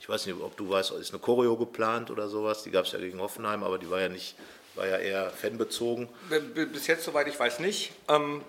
ich 0.00 0.08
weiß 0.08 0.26
nicht, 0.26 0.40
ob 0.40 0.56
du 0.56 0.70
weißt, 0.70 0.92
ist 0.92 1.12
eine 1.12 1.20
Choreo 1.20 1.56
geplant 1.56 2.10
oder 2.10 2.28
sowas? 2.28 2.62
Die 2.62 2.70
gab 2.70 2.84
es 2.84 2.92
ja 2.92 2.98
gegen 2.98 3.20
Hoffenheim, 3.20 3.64
aber 3.64 3.78
die 3.78 3.90
war 3.90 4.00
ja 4.00 4.08
nicht, 4.08 4.36
war 4.74 4.86
ja 4.86 4.98
eher 4.98 5.30
fanbezogen. 5.30 6.08
Bis 6.54 6.86
jetzt, 6.86 7.04
soweit 7.04 7.26
ich 7.26 7.38
weiß, 7.38 7.60
nicht. 7.60 7.92
Ähm, 8.08 8.42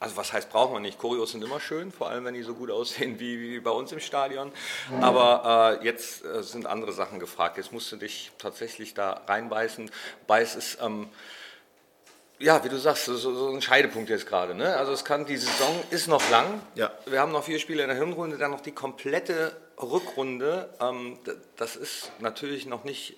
also 0.00 0.16
was 0.16 0.32
heißt, 0.32 0.50
braucht 0.50 0.72
man 0.72 0.82
nicht. 0.82 0.98
Choreos 0.98 1.32
sind 1.32 1.42
immer 1.42 1.60
schön, 1.60 1.90
vor 1.90 2.08
allem 2.08 2.24
wenn 2.24 2.34
die 2.34 2.42
so 2.42 2.54
gut 2.54 2.70
aussehen 2.70 3.18
wie, 3.18 3.40
wie 3.40 3.60
bei 3.60 3.70
uns 3.70 3.90
im 3.90 4.00
Stadion. 4.00 4.52
Aber 5.00 5.78
äh, 5.80 5.84
jetzt 5.84 6.24
äh, 6.24 6.42
sind 6.42 6.66
andere 6.66 6.92
Sachen 6.92 7.18
gefragt. 7.18 7.56
Jetzt 7.56 7.72
musst 7.72 7.90
du 7.90 7.96
dich 7.96 8.30
tatsächlich 8.38 8.94
da 8.94 9.22
reinbeißen. 9.26 9.90
Es 10.28 10.54
ist... 10.54 10.78
Ähm, 10.80 11.08
ja, 12.40 12.62
wie 12.62 12.68
du 12.68 12.78
sagst, 12.78 13.06
so, 13.06 13.16
so 13.16 13.48
ein 13.48 13.60
Scheidepunkt 13.60 14.10
jetzt 14.10 14.26
gerade. 14.26 14.54
Ne? 14.54 14.76
Also 14.76 14.92
es 14.92 15.04
kann, 15.04 15.26
die 15.26 15.36
Saison 15.36 15.74
ist 15.90 16.06
noch 16.06 16.30
lang. 16.30 16.60
Ja. 16.76 16.92
Wir 17.06 17.20
haben 17.20 17.32
noch 17.32 17.42
vier 17.42 17.58
Spiele 17.58 17.82
in 17.82 17.88
der 17.88 17.98
Hinrunde, 17.98 18.38
dann 18.38 18.52
noch 18.52 18.60
die 18.60 18.70
komplette 18.70 19.56
Rückrunde. 19.76 20.68
Ähm, 20.80 21.18
das 21.56 21.74
ist 21.74 22.12
natürlich 22.20 22.66
noch 22.66 22.84
nicht 22.84 23.16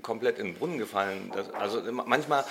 komplett 0.00 0.38
in 0.38 0.46
den 0.46 0.54
Brunnen 0.54 0.78
gefallen. 0.78 1.30
Das, 1.34 1.52
also 1.52 1.82
manchmal 1.92 2.46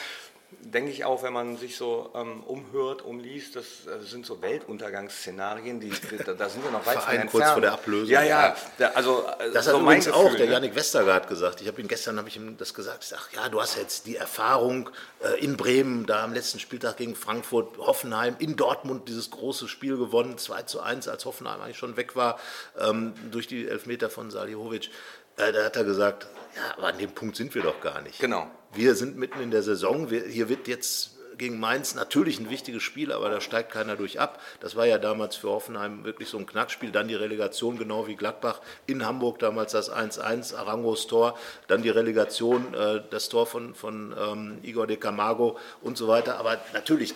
denke 0.60 0.92
ich 0.92 1.06
auch, 1.06 1.24
wenn 1.24 1.34
man 1.34 1.58
sich 1.58 1.78
so 1.78 2.12
ähm, 2.14 2.44
umhört, 2.44 3.02
umliest, 3.02 3.56
das, 3.56 3.66
das, 3.86 4.10
sind 4.10 4.26
so 4.26 4.42
Weltuntergangsszenarien, 4.42 5.80
die, 5.80 5.92
da, 6.26 6.34
da 6.34 6.50
sind 6.50 6.64
wir 6.64 6.72
noch 6.72 6.86
weit 6.86 7.00
von 7.00 7.14
entfernt. 7.14 7.32
kurz 7.32 7.50
vor 7.52 7.62
der 7.62 7.74
Ablösung. 7.74 8.10
Ja, 8.10 8.24
ja. 8.24 8.56
Also, 8.94 9.26
äh, 9.40 9.52
das 9.52 9.66
so 9.66 9.74
hat 9.74 9.82
übrigens 9.82 10.06
Gefühl, 10.06 10.22
auch 10.22 10.36
der 10.36 10.46
ne? 10.46 10.52
Janik 10.54 10.76
Westergaard 10.76 11.28
gesagt. 11.28 11.62
Ich 11.62 11.68
habe 11.68 11.82
ihn 11.82 11.88
gestern 11.88 12.18
habe 12.18 12.28
ich 12.28 12.36
ihm 12.36 12.58
das 12.58 12.74
gesagt. 12.74 13.04
Ich 13.04 13.10
sage, 13.10 13.24
ja, 13.36 13.50
du 13.50 13.62
hast 13.62 13.78
jetzt 13.78 14.06
die 14.08 14.16
Erfahrung 14.16 14.90
äh, 15.24 15.44
in 15.44 15.58
Bremen, 15.58 16.06
da 16.06 16.24
am 16.24 16.34
letzten 16.34 16.60
Spieltag 16.60 16.98
gegen 16.98 17.16
Frankfurt, 17.16 17.78
Hoffenheim, 17.78 18.36
in 18.40 18.56
Dortmund 18.56 19.08
dieses 19.08 19.32
große 19.32 19.68
Spiel 19.68 19.98
gewonnen, 19.98 20.38
2 20.38 20.64
zu 20.64 20.82
1, 20.82 21.08
als 21.08 21.26
Hoffenheim 21.26 21.62
eigentlich 21.62 21.78
schon 21.78 21.98
weg 21.98 22.16
war, 22.16 22.40
ähm, 22.80 23.14
durch 23.32 23.48
die 23.48 23.68
Elfmeter 23.68 24.10
von 24.10 24.32
Salihovic. 24.32 24.90
Äh, 25.38 25.52
da 25.54 25.66
hat 25.66 25.76
er 25.76 25.84
gesagt, 25.84 26.28
ja, 26.56 26.78
aber 26.78 26.88
an 26.88 26.98
dem 26.98 27.12
Punkt 27.12 27.36
sind 27.36 27.56
wir 27.56 27.62
doch 27.62 27.80
gar 27.82 28.02
nicht. 28.02 28.20
Genau. 28.20 28.50
Wir 28.74 28.96
sind 28.96 29.18
mitten 29.18 29.42
in 29.42 29.52
der 29.52 29.64
Saison. 29.64 30.10
Wir, 30.10 30.24
hier 30.24 30.48
wird 30.48 30.68
jetzt 30.68 31.12
gegen 31.38 31.60
Mainz 31.60 31.96
natürlich 31.96 32.40
ein 32.40 32.50
wichtiges 32.50 32.84
Spiel, 32.84 33.12
aber 33.12 33.30
da 33.30 33.42
steigt 33.42 33.72
keiner 33.72 33.96
durch 33.96 34.20
ab. 34.20 34.40
Das 34.60 34.76
war 34.76 34.86
ja 34.86 34.98
damals 34.98 35.36
für 35.36 35.50
Hoffenheim 35.50 36.04
wirklich 36.04 36.30
so 36.30 36.38
ein 36.38 36.46
Knackspiel. 36.46 36.92
Dann 36.92 37.08
die 37.08 37.16
Relegation, 37.16 37.78
genau 37.78 38.08
wie 38.08 38.16
Gladbach 38.16 38.62
in 38.86 39.06
Hamburg, 39.06 39.40
damals 39.40 39.72
das 39.72 39.92
1-1, 39.92 40.56
Arangos 40.56 41.08
Tor, 41.08 41.38
dann 41.68 41.82
die 41.82 41.90
Relegation, 41.90 42.74
äh, 42.74 43.02
das 43.10 43.30
Tor 43.30 43.48
von, 43.48 43.74
von 43.74 44.16
ähm, 44.18 44.60
Igor 44.62 44.88
de 44.88 44.98
Camargo 44.98 45.58
und 45.82 45.98
so 45.98 46.08
weiter. 46.08 46.38
Aber 46.38 46.60
natürlich, 46.74 47.16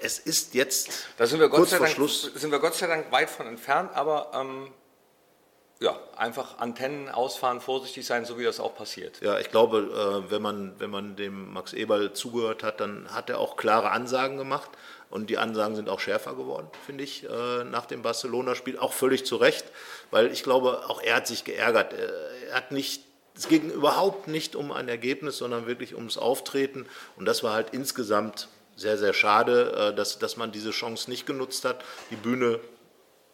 es 0.00 0.20
ist 0.20 0.54
jetzt 0.54 1.06
da 1.18 1.26
sind 1.26 1.40
wir 1.40 1.48
Gott 1.48 1.58
kurz 1.58 1.70
sei 1.70 1.78
Dank, 1.78 1.90
vor 1.90 1.96
Schluss. 1.96 2.30
sind 2.34 2.52
wir 2.52 2.60
Gott 2.60 2.74
sei 2.74 2.86
Dank 2.86 3.10
weit 3.10 3.28
von 3.28 3.46
entfernt, 3.46 3.90
aber 3.94 4.30
ähm 4.34 4.68
ja, 5.84 5.98
einfach 6.16 6.58
Antennen 6.58 7.10
ausfahren, 7.10 7.60
vorsichtig 7.60 8.06
sein, 8.06 8.24
so 8.24 8.38
wie 8.38 8.44
das 8.44 8.58
auch 8.58 8.74
passiert. 8.74 9.20
Ja, 9.20 9.38
ich 9.38 9.50
glaube, 9.50 10.24
äh, 10.26 10.30
wenn 10.30 10.40
man, 10.40 10.74
wenn 10.78 10.88
man 10.88 11.14
dem 11.14 11.52
Max 11.52 11.74
Eberl 11.74 12.14
zugehört 12.14 12.62
hat, 12.62 12.80
dann 12.80 13.06
hat 13.10 13.28
er 13.28 13.38
auch 13.38 13.56
klare 13.56 13.90
Ansagen 13.90 14.38
gemacht. 14.38 14.70
Und 15.10 15.28
die 15.30 15.38
Ansagen 15.38 15.76
sind 15.76 15.88
auch 15.88 16.00
schärfer 16.00 16.34
geworden, 16.34 16.66
finde 16.86 17.04
ich, 17.04 17.28
äh, 17.28 17.64
nach 17.64 17.86
dem 17.86 18.02
Barcelona-Spiel. 18.02 18.78
Auch 18.78 18.92
völlig 18.94 19.26
zu 19.26 19.36
Recht, 19.36 19.64
weil 20.10 20.32
ich 20.32 20.42
glaube, 20.42 20.88
auch 20.88 21.02
er 21.02 21.16
hat 21.16 21.26
sich 21.26 21.44
geärgert. 21.44 21.92
Er 21.92 22.56
hat 22.56 22.72
nicht 22.72 23.02
es 23.36 23.48
ging 23.48 23.68
überhaupt 23.68 24.28
nicht 24.28 24.54
um 24.54 24.70
ein 24.70 24.88
Ergebnis, 24.88 25.38
sondern 25.38 25.66
wirklich 25.66 25.96
ums 25.96 26.18
Auftreten. 26.18 26.86
Und 27.16 27.26
das 27.26 27.42
war 27.42 27.52
halt 27.52 27.70
insgesamt 27.72 28.48
sehr, 28.76 28.96
sehr 28.96 29.12
schade, 29.12 29.90
äh, 29.92 29.94
dass, 29.94 30.18
dass 30.18 30.36
man 30.36 30.52
diese 30.52 30.70
Chance 30.70 31.10
nicht 31.10 31.26
genutzt 31.26 31.64
hat, 31.64 31.84
die 32.10 32.16
Bühne 32.16 32.60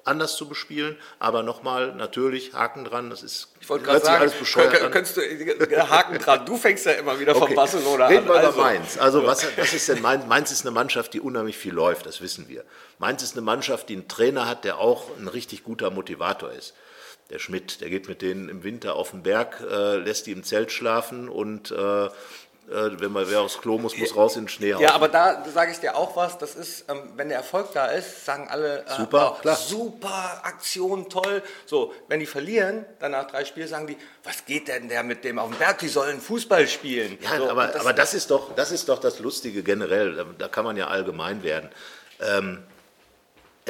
anders 0.04 0.36
zu 0.36 0.48
bespielen. 0.48 0.96
Aber 1.18 1.42
nochmal, 1.42 1.94
natürlich, 1.94 2.54
Haken 2.54 2.84
dran, 2.84 3.10
das 3.10 3.22
ist 3.22 3.48
ich 3.60 3.68
wollte 3.68 3.84
gerade 3.84 4.04
sagen, 4.04 4.20
alles 4.20 4.34
bescheuert 4.34 4.92
könntest 4.92 5.16
du, 5.16 5.20
äh, 5.20 5.80
Haken 5.80 6.18
dran, 6.18 6.46
du 6.46 6.56
fängst 6.56 6.86
ja 6.86 6.92
immer 6.92 7.18
wieder 7.20 7.36
okay. 7.36 7.46
von 7.46 7.54
Barcelona 7.54 8.06
Reden 8.06 8.28
an. 8.28 8.30
Reden 8.30 8.42
wir 8.42 8.48
also. 8.48 8.58
über 8.58 8.62
Mainz. 8.62 8.98
Also 8.98 9.26
was, 9.26 9.46
was 9.56 9.74
ist 9.74 9.88
denn 9.88 10.00
Mainz? 10.02 10.26
Mainz 10.26 10.50
ist 10.50 10.62
eine 10.62 10.70
Mannschaft, 10.70 11.12
die 11.14 11.20
unheimlich 11.20 11.56
viel 11.56 11.72
läuft, 11.72 12.06
das 12.06 12.20
wissen 12.20 12.48
wir. 12.48 12.64
Mainz 12.98 13.22
ist 13.22 13.32
eine 13.32 13.42
Mannschaft, 13.42 13.88
die 13.88 13.94
einen 13.94 14.08
Trainer 14.08 14.46
hat, 14.46 14.64
der 14.64 14.78
auch 14.78 15.16
ein 15.18 15.28
richtig 15.28 15.64
guter 15.64 15.90
Motivator 15.90 16.52
ist. 16.52 16.74
Der 17.30 17.38
Schmidt, 17.38 17.80
der 17.80 17.90
geht 17.90 18.08
mit 18.08 18.22
denen 18.22 18.48
im 18.48 18.64
Winter 18.64 18.96
auf 18.96 19.12
den 19.12 19.22
Berg, 19.22 19.60
äh, 19.60 19.96
lässt 19.96 20.26
die 20.26 20.32
im 20.32 20.42
Zelt 20.42 20.72
schlafen 20.72 21.28
und 21.28 21.70
äh, 21.70 22.08
wenn 22.70 23.12
man 23.12 23.28
wer 23.28 23.40
aufs 23.40 23.58
Klo 23.58 23.78
muss, 23.78 23.96
muss 23.96 24.14
raus 24.14 24.36
in 24.36 24.42
den 24.42 24.48
Schnee 24.48 24.74
Ja, 24.78 24.92
aber 24.94 25.08
da 25.08 25.44
sage 25.52 25.72
ich 25.72 25.78
dir 25.78 25.96
auch 25.96 26.16
was, 26.16 26.38
das 26.38 26.54
ist, 26.54 26.84
ähm, 26.88 27.02
wenn 27.16 27.28
der 27.28 27.38
Erfolg 27.38 27.72
da 27.72 27.86
ist, 27.86 28.24
sagen 28.24 28.46
alle, 28.48 28.84
äh, 28.86 28.96
Super, 28.96 29.38
oh, 29.44 29.54
super, 29.54 30.40
Aktion, 30.44 31.08
toll. 31.08 31.42
So, 31.66 31.92
wenn 32.08 32.20
die 32.20 32.26
verlieren, 32.26 32.84
dann 33.00 33.12
nach 33.12 33.26
drei 33.26 33.44
Spielen 33.44 33.66
sagen 33.66 33.86
die, 33.86 33.96
was 34.22 34.44
geht 34.44 34.68
denn 34.68 34.88
der 34.88 35.02
mit 35.02 35.24
dem 35.24 35.38
auf 35.38 35.50
dem 35.50 35.58
Berg, 35.58 35.78
die 35.78 35.88
sollen 35.88 36.20
Fußball 36.20 36.68
spielen. 36.68 37.18
Ja, 37.20 37.38
so, 37.38 37.50
aber, 37.50 37.66
das, 37.66 37.80
aber 37.80 37.92
das 37.92 38.14
ist, 38.14 38.30
doch, 38.30 38.54
das 38.54 38.70
ist 38.70 38.88
doch 38.88 39.00
das 39.00 39.18
Lustige 39.18 39.62
generell. 39.62 40.14
Da, 40.14 40.24
da 40.38 40.48
kann 40.48 40.64
man 40.64 40.76
ja 40.76 40.86
allgemein 40.86 41.42
werden. 41.42 41.70
Ähm, 42.20 42.62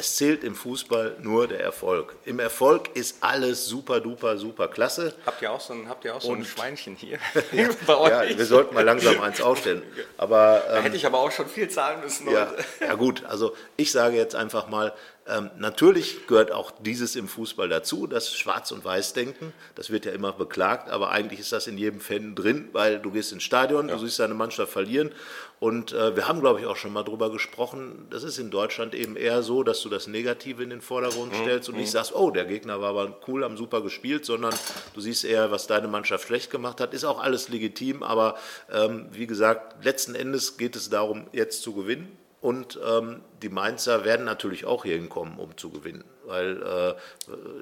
es 0.01 0.15
zählt 0.15 0.43
im 0.43 0.55
Fußball 0.55 1.17
nur 1.21 1.47
der 1.47 1.59
Erfolg. 1.59 2.15
Im 2.25 2.39
Erfolg 2.39 2.89
ist 2.95 3.17
alles 3.21 3.67
super, 3.67 3.99
duper, 3.99 4.35
super 4.37 4.67
klasse. 4.67 5.13
Habt 5.27 5.43
ihr 5.43 5.51
auch 5.51 5.61
so 5.61 5.73
ein, 5.73 5.87
habt 5.87 6.03
ihr 6.05 6.15
auch 6.15 6.21
so 6.21 6.33
ein 6.33 6.43
Schweinchen 6.43 6.95
hier 6.95 7.19
bei 7.85 7.95
euch? 7.95 8.09
Ja, 8.09 8.37
wir 8.37 8.45
sollten 8.45 8.73
mal 8.73 8.83
langsam 8.83 9.21
eins 9.21 9.39
aufstellen. 9.41 9.83
Aber 10.17 10.63
da 10.67 10.77
ähm, 10.77 10.83
hätte 10.83 10.95
ich 10.95 11.05
aber 11.05 11.19
auch 11.19 11.31
schon 11.31 11.47
viel 11.47 11.69
zahlen 11.69 12.01
müssen. 12.01 12.27
Ja, 12.31 12.51
ja 12.79 12.95
gut, 12.95 13.23
also 13.25 13.55
ich 13.77 13.91
sage 13.91 14.17
jetzt 14.17 14.33
einfach 14.33 14.67
mal, 14.69 14.91
ähm, 15.31 15.49
natürlich 15.57 16.27
gehört 16.27 16.51
auch 16.51 16.71
dieses 16.79 17.15
im 17.15 17.27
Fußball 17.27 17.69
dazu, 17.69 18.07
das 18.07 18.35
Schwarz- 18.35 18.71
und 18.71 18.83
Weiß-Denken. 18.83 19.53
Das 19.75 19.89
wird 19.89 20.05
ja 20.05 20.11
immer 20.11 20.33
beklagt, 20.33 20.89
aber 20.89 21.11
eigentlich 21.11 21.39
ist 21.39 21.51
das 21.51 21.67
in 21.67 21.77
jedem 21.77 21.99
Fan 22.01 22.35
drin, 22.35 22.69
weil 22.73 22.99
du 22.99 23.11
gehst 23.11 23.31
ins 23.31 23.43
Stadion, 23.43 23.87
du 23.87 23.97
siehst 23.97 24.19
deine 24.19 24.33
Mannschaft 24.33 24.71
verlieren. 24.71 25.11
Und 25.59 25.93
äh, 25.93 26.15
wir 26.15 26.27
haben, 26.27 26.41
glaube 26.41 26.59
ich, 26.59 26.65
auch 26.65 26.75
schon 26.75 26.91
mal 26.91 27.03
drüber 27.03 27.31
gesprochen, 27.31 28.07
das 28.09 28.23
ist 28.23 28.39
in 28.39 28.49
Deutschland 28.49 28.95
eben 28.95 29.15
eher 29.15 29.43
so, 29.43 29.61
dass 29.61 29.81
du 29.81 29.89
das 29.89 30.07
Negative 30.07 30.63
in 30.63 30.71
den 30.71 30.81
Vordergrund 30.81 31.33
stellst 31.35 31.69
und 31.69 31.77
nicht 31.77 31.91
sagst, 31.91 32.15
oh, 32.15 32.31
der 32.31 32.45
Gegner 32.45 32.81
war 32.81 32.89
aber 32.89 33.19
cool, 33.27 33.43
haben 33.43 33.57
super 33.57 33.81
gespielt, 33.81 34.25
sondern 34.25 34.53
du 34.93 35.01
siehst 35.01 35.23
eher, 35.23 35.51
was 35.51 35.67
deine 35.67 35.87
Mannschaft 35.87 36.25
schlecht 36.25 36.49
gemacht 36.49 36.81
hat. 36.81 36.93
Ist 36.93 37.05
auch 37.05 37.21
alles 37.21 37.49
legitim, 37.49 38.01
aber 38.01 38.37
ähm, 38.71 39.07
wie 39.11 39.27
gesagt, 39.27 39.85
letzten 39.85 40.15
Endes 40.15 40.57
geht 40.57 40.75
es 40.75 40.89
darum, 40.89 41.27
jetzt 41.31 41.61
zu 41.61 41.73
gewinnen. 41.73 42.17
Und 42.41 42.79
ähm, 42.83 43.21
die 43.43 43.49
Mainzer 43.49 44.03
werden 44.03 44.25
natürlich 44.25 44.65
auch 44.65 44.83
hier 44.83 44.95
hinkommen, 44.95 45.37
um 45.37 45.55
zu 45.57 45.69
gewinnen. 45.69 46.03
Weil 46.25 46.61
äh, 46.63 46.95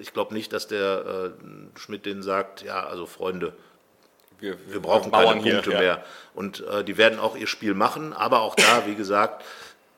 ich 0.01 0.13
glaube 0.13 0.33
nicht, 0.33 0.53
dass 0.53 0.67
der 0.67 1.33
äh, 1.35 1.79
Schmidt 1.79 2.05
denen 2.05 2.23
sagt, 2.23 2.63
ja, 2.63 2.85
also 2.85 3.05
Freunde, 3.05 3.53
wir, 4.39 4.57
wir 4.71 4.81
brauchen 4.81 5.11
keine 5.11 5.41
Punkte 5.41 5.71
mehr. 5.71 6.03
Und 6.33 6.65
äh, 6.65 6.85
die 6.85 6.97
werden 6.97 7.19
auch 7.19 7.35
ihr 7.35 7.47
Spiel 7.47 7.73
machen. 7.73 8.13
Aber 8.13 8.41
auch 8.41 8.55
da, 8.55 8.85
wie 8.85 8.95
gesagt, 8.95 9.43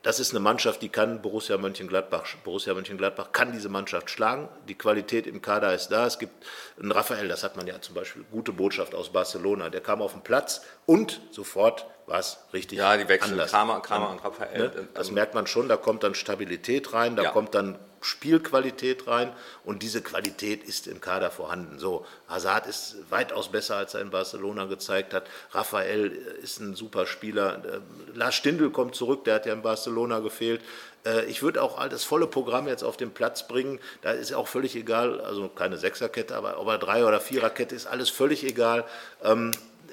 das 0.02 0.18
ist 0.18 0.32
eine 0.32 0.40
Mannschaft, 0.40 0.82
die 0.82 0.88
kann 0.88 1.22
Borussia 1.22 1.56
Mönchengladbach. 1.58 2.24
Borussia 2.42 2.74
Mönchengladbach 2.74 3.30
kann 3.30 3.52
diese 3.52 3.68
Mannschaft 3.68 4.10
schlagen. 4.10 4.48
Die 4.68 4.74
Qualität 4.74 5.28
im 5.28 5.40
Kader 5.40 5.72
ist 5.74 5.88
da. 5.88 6.06
Es 6.06 6.18
gibt 6.18 6.44
einen 6.80 6.90
Raphael, 6.90 7.28
das 7.28 7.44
hat 7.44 7.56
man 7.56 7.68
ja 7.68 7.80
zum 7.80 7.94
Beispiel, 7.94 8.24
gute 8.32 8.52
Botschaft 8.52 8.96
aus 8.96 9.10
Barcelona. 9.12 9.68
Der 9.68 9.80
kam 9.80 10.02
auf 10.02 10.12
den 10.12 10.22
Platz 10.22 10.62
und 10.86 11.20
sofort 11.30 11.86
war 12.12 12.20
es 12.20 12.36
richtig 12.52 12.76
Ja, 12.78 12.94
die 12.98 13.08
wechseln 13.08 13.32
anders. 13.32 13.50
Kramer, 13.50 13.80
Kramer 13.80 14.10
und 14.10 14.22
Raphael. 14.22 14.68
Ne? 14.68 14.88
Das 14.92 15.10
merkt 15.10 15.34
man 15.34 15.46
schon, 15.46 15.66
da 15.68 15.78
kommt 15.78 16.02
dann 16.02 16.14
Stabilität 16.14 16.92
rein, 16.92 17.16
da 17.16 17.22
Ja. 17.22 17.30
kommt 17.30 17.54
dann 17.54 17.78
Spielqualität 18.02 19.06
rein 19.06 19.32
und 19.64 19.82
diese 19.82 20.02
Qualität 20.02 20.62
ist 20.64 20.86
im 20.88 21.00
Kader 21.00 21.30
vorhanden. 21.30 21.78
So, 21.78 22.04
Hazard 22.28 22.66
ist 22.66 22.96
weitaus 23.10 23.48
besser, 23.50 23.76
als 23.76 23.94
er 23.94 24.02
in 24.02 24.10
Barcelona 24.10 24.66
gezeigt 24.66 25.14
hat. 25.14 25.24
Raphael 25.52 26.08
ist 26.42 26.60
ein 26.60 26.74
super 26.74 27.06
Spieler. 27.06 27.62
Äh, 27.64 27.78
Lars 28.18 28.34
Stindl 28.34 28.70
kommt 28.70 28.94
zurück, 28.94 29.24
der 29.24 29.36
hat 29.36 29.46
ja 29.46 29.54
in 29.54 29.62
Barcelona 29.62 30.18
gefehlt. 30.18 30.60
Äh, 31.06 31.24
Ich 31.26 31.42
würde 31.42 31.62
auch 31.62 31.78
all 31.78 31.88
das 31.88 32.04
volle 32.04 32.26
Programm 32.26 32.68
jetzt 32.68 32.82
auf 32.82 32.96
den 32.98 33.12
Platz 33.12 33.48
bringen. 33.48 33.78
Da 34.02 34.10
ist 34.10 34.34
auch 34.34 34.48
völlig 34.48 34.76
egal, 34.76 35.20
also 35.22 35.48
keine 35.48 35.78
Sechserkette, 35.78 36.36
aber 36.36 36.58
ob 36.60 36.68
er 36.68 36.76
Drei- 36.78 37.06
oder 37.06 37.20
Viererkette 37.20 37.74
ist, 37.74 37.86
alles 37.86 38.10
völlig 38.10 38.44
egal. 38.44 38.84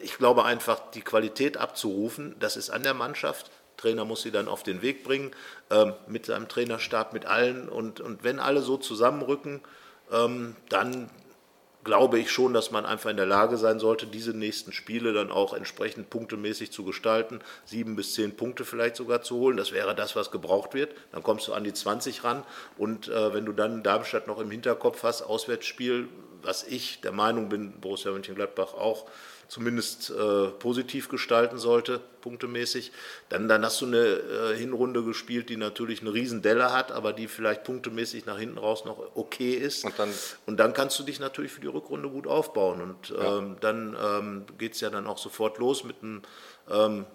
Ich 0.01 0.17
glaube 0.17 0.45
einfach, 0.45 0.91
die 0.91 1.01
Qualität 1.01 1.57
abzurufen, 1.57 2.35
das 2.39 2.57
ist 2.57 2.69
an 2.69 2.83
der 2.83 2.93
Mannschaft. 2.93 3.51
Trainer 3.77 4.05
muss 4.05 4.21
sie 4.21 4.31
dann 4.31 4.47
auf 4.47 4.63
den 4.63 4.81
Weg 4.81 5.03
bringen, 5.03 5.31
ähm, 5.69 5.93
mit 6.07 6.25
seinem 6.25 6.47
Trainerstab, 6.47 7.13
mit 7.13 7.25
allen. 7.25 7.69
Und, 7.69 8.01
und 8.01 8.23
wenn 8.23 8.39
alle 8.39 8.61
so 8.61 8.77
zusammenrücken, 8.77 9.61
ähm, 10.11 10.55
dann 10.69 11.09
glaube 11.83 12.19
ich 12.19 12.29
schon, 12.29 12.53
dass 12.53 12.71
man 12.71 12.85
einfach 12.85 13.09
in 13.09 13.17
der 13.17 13.25
Lage 13.25 13.57
sein 13.57 13.79
sollte, 13.79 14.05
diese 14.05 14.33
nächsten 14.33 14.73
Spiele 14.73 15.13
dann 15.13 15.31
auch 15.31 15.53
entsprechend 15.53 16.09
punktemäßig 16.09 16.71
zu 16.71 16.83
gestalten, 16.83 17.39
sieben 17.63 17.95
bis 17.95 18.13
zehn 18.13 18.35
Punkte 18.35 18.65
vielleicht 18.65 18.95
sogar 18.95 19.21
zu 19.21 19.37
holen. 19.37 19.57
Das 19.57 19.71
wäre 19.71 19.95
das, 19.95 20.15
was 20.15 20.29
gebraucht 20.29 20.73
wird. 20.73 20.93
Dann 21.11 21.23
kommst 21.23 21.47
du 21.47 21.53
an 21.53 21.63
die 21.63 21.73
20 21.73 22.23
ran. 22.23 22.43
Und 22.77 23.07
äh, 23.07 23.33
wenn 23.33 23.45
du 23.45 23.53
dann 23.53 23.81
Darmstadt 23.81 24.27
noch 24.27 24.39
im 24.39 24.51
Hinterkopf 24.51 25.03
hast, 25.03 25.21
Auswärtsspiel, 25.21 26.09
was 26.41 26.63
ich 26.63 27.01
der 27.01 27.11
Meinung 27.11 27.49
bin, 27.49 27.79
Borussia 27.79 28.11
Mönchengladbach 28.11 28.73
auch 28.73 29.05
zumindest 29.49 30.11
äh, 30.11 30.47
positiv 30.59 31.09
gestalten 31.09 31.57
sollte, 31.57 31.99
punktemäßig, 32.21 32.91
dann, 33.29 33.47
dann 33.47 33.65
hast 33.65 33.81
du 33.81 33.87
eine 33.87 33.97
äh, 33.97 34.55
Hinrunde 34.55 35.03
gespielt, 35.03 35.49
die 35.49 35.57
natürlich 35.57 36.01
eine 36.01 36.13
Riesendelle 36.13 36.71
hat, 36.71 36.91
aber 36.91 37.13
die 37.13 37.27
vielleicht 37.27 37.63
punktemäßig 37.63 38.27
nach 38.27 38.37
hinten 38.37 38.59
raus 38.59 38.85
noch 38.85 39.15
okay 39.15 39.55
ist. 39.55 39.83
Und 39.85 39.97
dann- 39.97 40.13
und 40.45 40.57
dann 40.57 40.73
kannst 40.73 40.99
du 40.99 41.03
dich 41.03 41.19
natürlich 41.19 41.51
für 41.51 41.61
die 41.61 41.67
Rückrunde 41.67 42.09
gut 42.09 42.27
aufbauen. 42.27 42.79
Und 42.79 43.13
ähm, 43.19 43.55
dann 43.59 43.97
ähm, 43.99 44.45
geht 44.59 44.75
es 44.75 44.81
ja 44.81 44.91
dann 44.91 45.07
auch 45.07 45.17
sofort 45.17 45.57
los 45.57 45.83
mit 45.83 45.95
einem 46.03 46.21
ähm, 46.69 47.05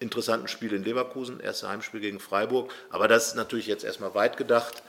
interessanten 0.00 0.48
Spiel 0.48 0.72
in 0.72 0.84
Leverkusen, 0.84 1.38
erste 1.38 1.68
Heimspiel 1.68 2.00
gegen 2.00 2.18
Freiburg. 2.18 2.72
Aber 2.88 3.08
das 3.08 3.28
ist 3.28 3.34
natürlich 3.36 3.66
jetzt 3.66 3.84
erstmal 3.84 4.14
weit 4.14 4.38
gedacht. 4.38 4.82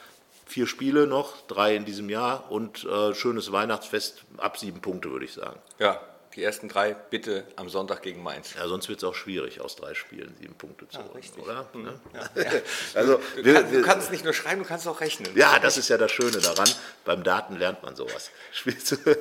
Vier 0.45 0.67
Spiele 0.67 1.07
noch, 1.07 1.41
drei 1.47 1.75
in 1.75 1.85
diesem 1.85 2.09
Jahr 2.09 2.51
und 2.51 2.83
äh, 2.85 3.13
schönes 3.15 3.51
Weihnachtsfest 3.51 4.23
ab 4.37 4.57
sieben 4.57 4.79
Punkte, 4.81 5.09
würde 5.11 5.25
ich 5.25 5.33
sagen. 5.33 5.59
Ja, 5.79 5.99
die 6.35 6.43
ersten 6.43 6.67
drei 6.69 6.93
bitte 6.93 7.45
am 7.55 7.67
Sonntag 7.69 8.01
gegen 8.03 8.21
Mainz. 8.21 8.53
Ja, 8.55 8.67
sonst 8.67 8.87
wird 8.89 8.99
es 8.99 9.03
auch 9.05 9.15
schwierig, 9.15 9.61
aus 9.61 9.75
drei 9.75 9.93
Spielen 9.95 10.35
sieben 10.39 10.53
Punkte 10.53 10.87
zu 10.89 10.99
holen, 10.99 11.09
richtig. 11.15 11.41
oder? 11.41 11.65
Ne? 11.73 11.99
Ja. 12.35 12.43
Also, 12.93 13.19
Du, 13.37 13.43
wir, 13.45 13.63
du 13.63 13.71
wir, 13.71 13.81
kannst 13.83 14.11
nicht 14.11 14.23
nur 14.23 14.33
schreiben, 14.33 14.61
du 14.61 14.67
kannst 14.67 14.87
auch 14.87 14.99
rechnen. 15.01 15.31
ja, 15.35 15.57
das 15.59 15.77
ist 15.77 15.89
ja 15.89 15.97
das 15.97 16.11
Schöne 16.11 16.37
daran. 16.39 16.69
Beim 17.05 17.23
Daten 17.23 17.55
lernt 17.57 17.81
man 17.83 17.95
sowas. 17.95 18.29
Du- 18.65 19.17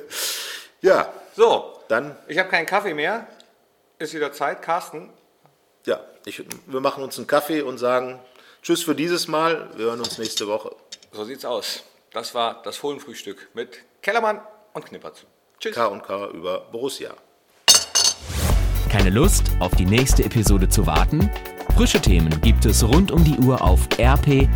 Ja, 0.81 1.11
So, 1.35 1.79
dann 1.87 2.15
ich 2.27 2.37
habe 2.37 2.49
keinen 2.49 2.65
Kaffee 2.67 2.93
mehr. 2.93 3.27
Ist 3.97 4.13
wieder 4.13 4.31
Zeit. 4.33 4.61
Carsten, 4.61 5.09
Ja, 5.85 6.01
ich, 6.25 6.43
wir 6.67 6.79
machen 6.81 7.03
uns 7.03 7.17
einen 7.17 7.27
Kaffee 7.27 7.61
und 7.61 7.77
sagen 7.77 8.19
Tschüss 8.61 8.83
für 8.83 8.93
dieses 8.95 9.27
Mal. 9.27 9.69
Wir 9.77 9.85
hören 9.85 9.99
uns 9.99 10.17
nächste 10.17 10.47
Woche. 10.47 10.75
So 11.15 11.23
sieht's 11.23 11.45
aus. 11.45 11.83
Das 12.11 12.35
war 12.35 12.61
das 12.63 12.77
Fohlenfrühstück 12.77 13.49
mit 13.53 13.79
Kellermann 14.01 14.41
und 14.73 14.85
Knippertz. 14.85 15.25
Tschüss. 15.59 15.73
K 15.75 15.87
und 15.87 16.03
K 16.03 16.27
über 16.29 16.59
Borussia. 16.71 17.15
Keine 18.89 19.09
Lust, 19.09 19.51
auf 19.59 19.73
die 19.75 19.85
nächste 19.85 20.23
Episode 20.23 20.69
zu 20.69 20.85
warten? 20.85 21.29
Frische 21.75 21.99
Themen 21.99 22.39
gibt 22.41 22.65
es 22.65 22.83
rund 22.83 23.11
um 23.11 23.23
die 23.23 23.37
Uhr 23.39 23.61
auf 23.61 23.87
rp-online.de. 23.99 24.53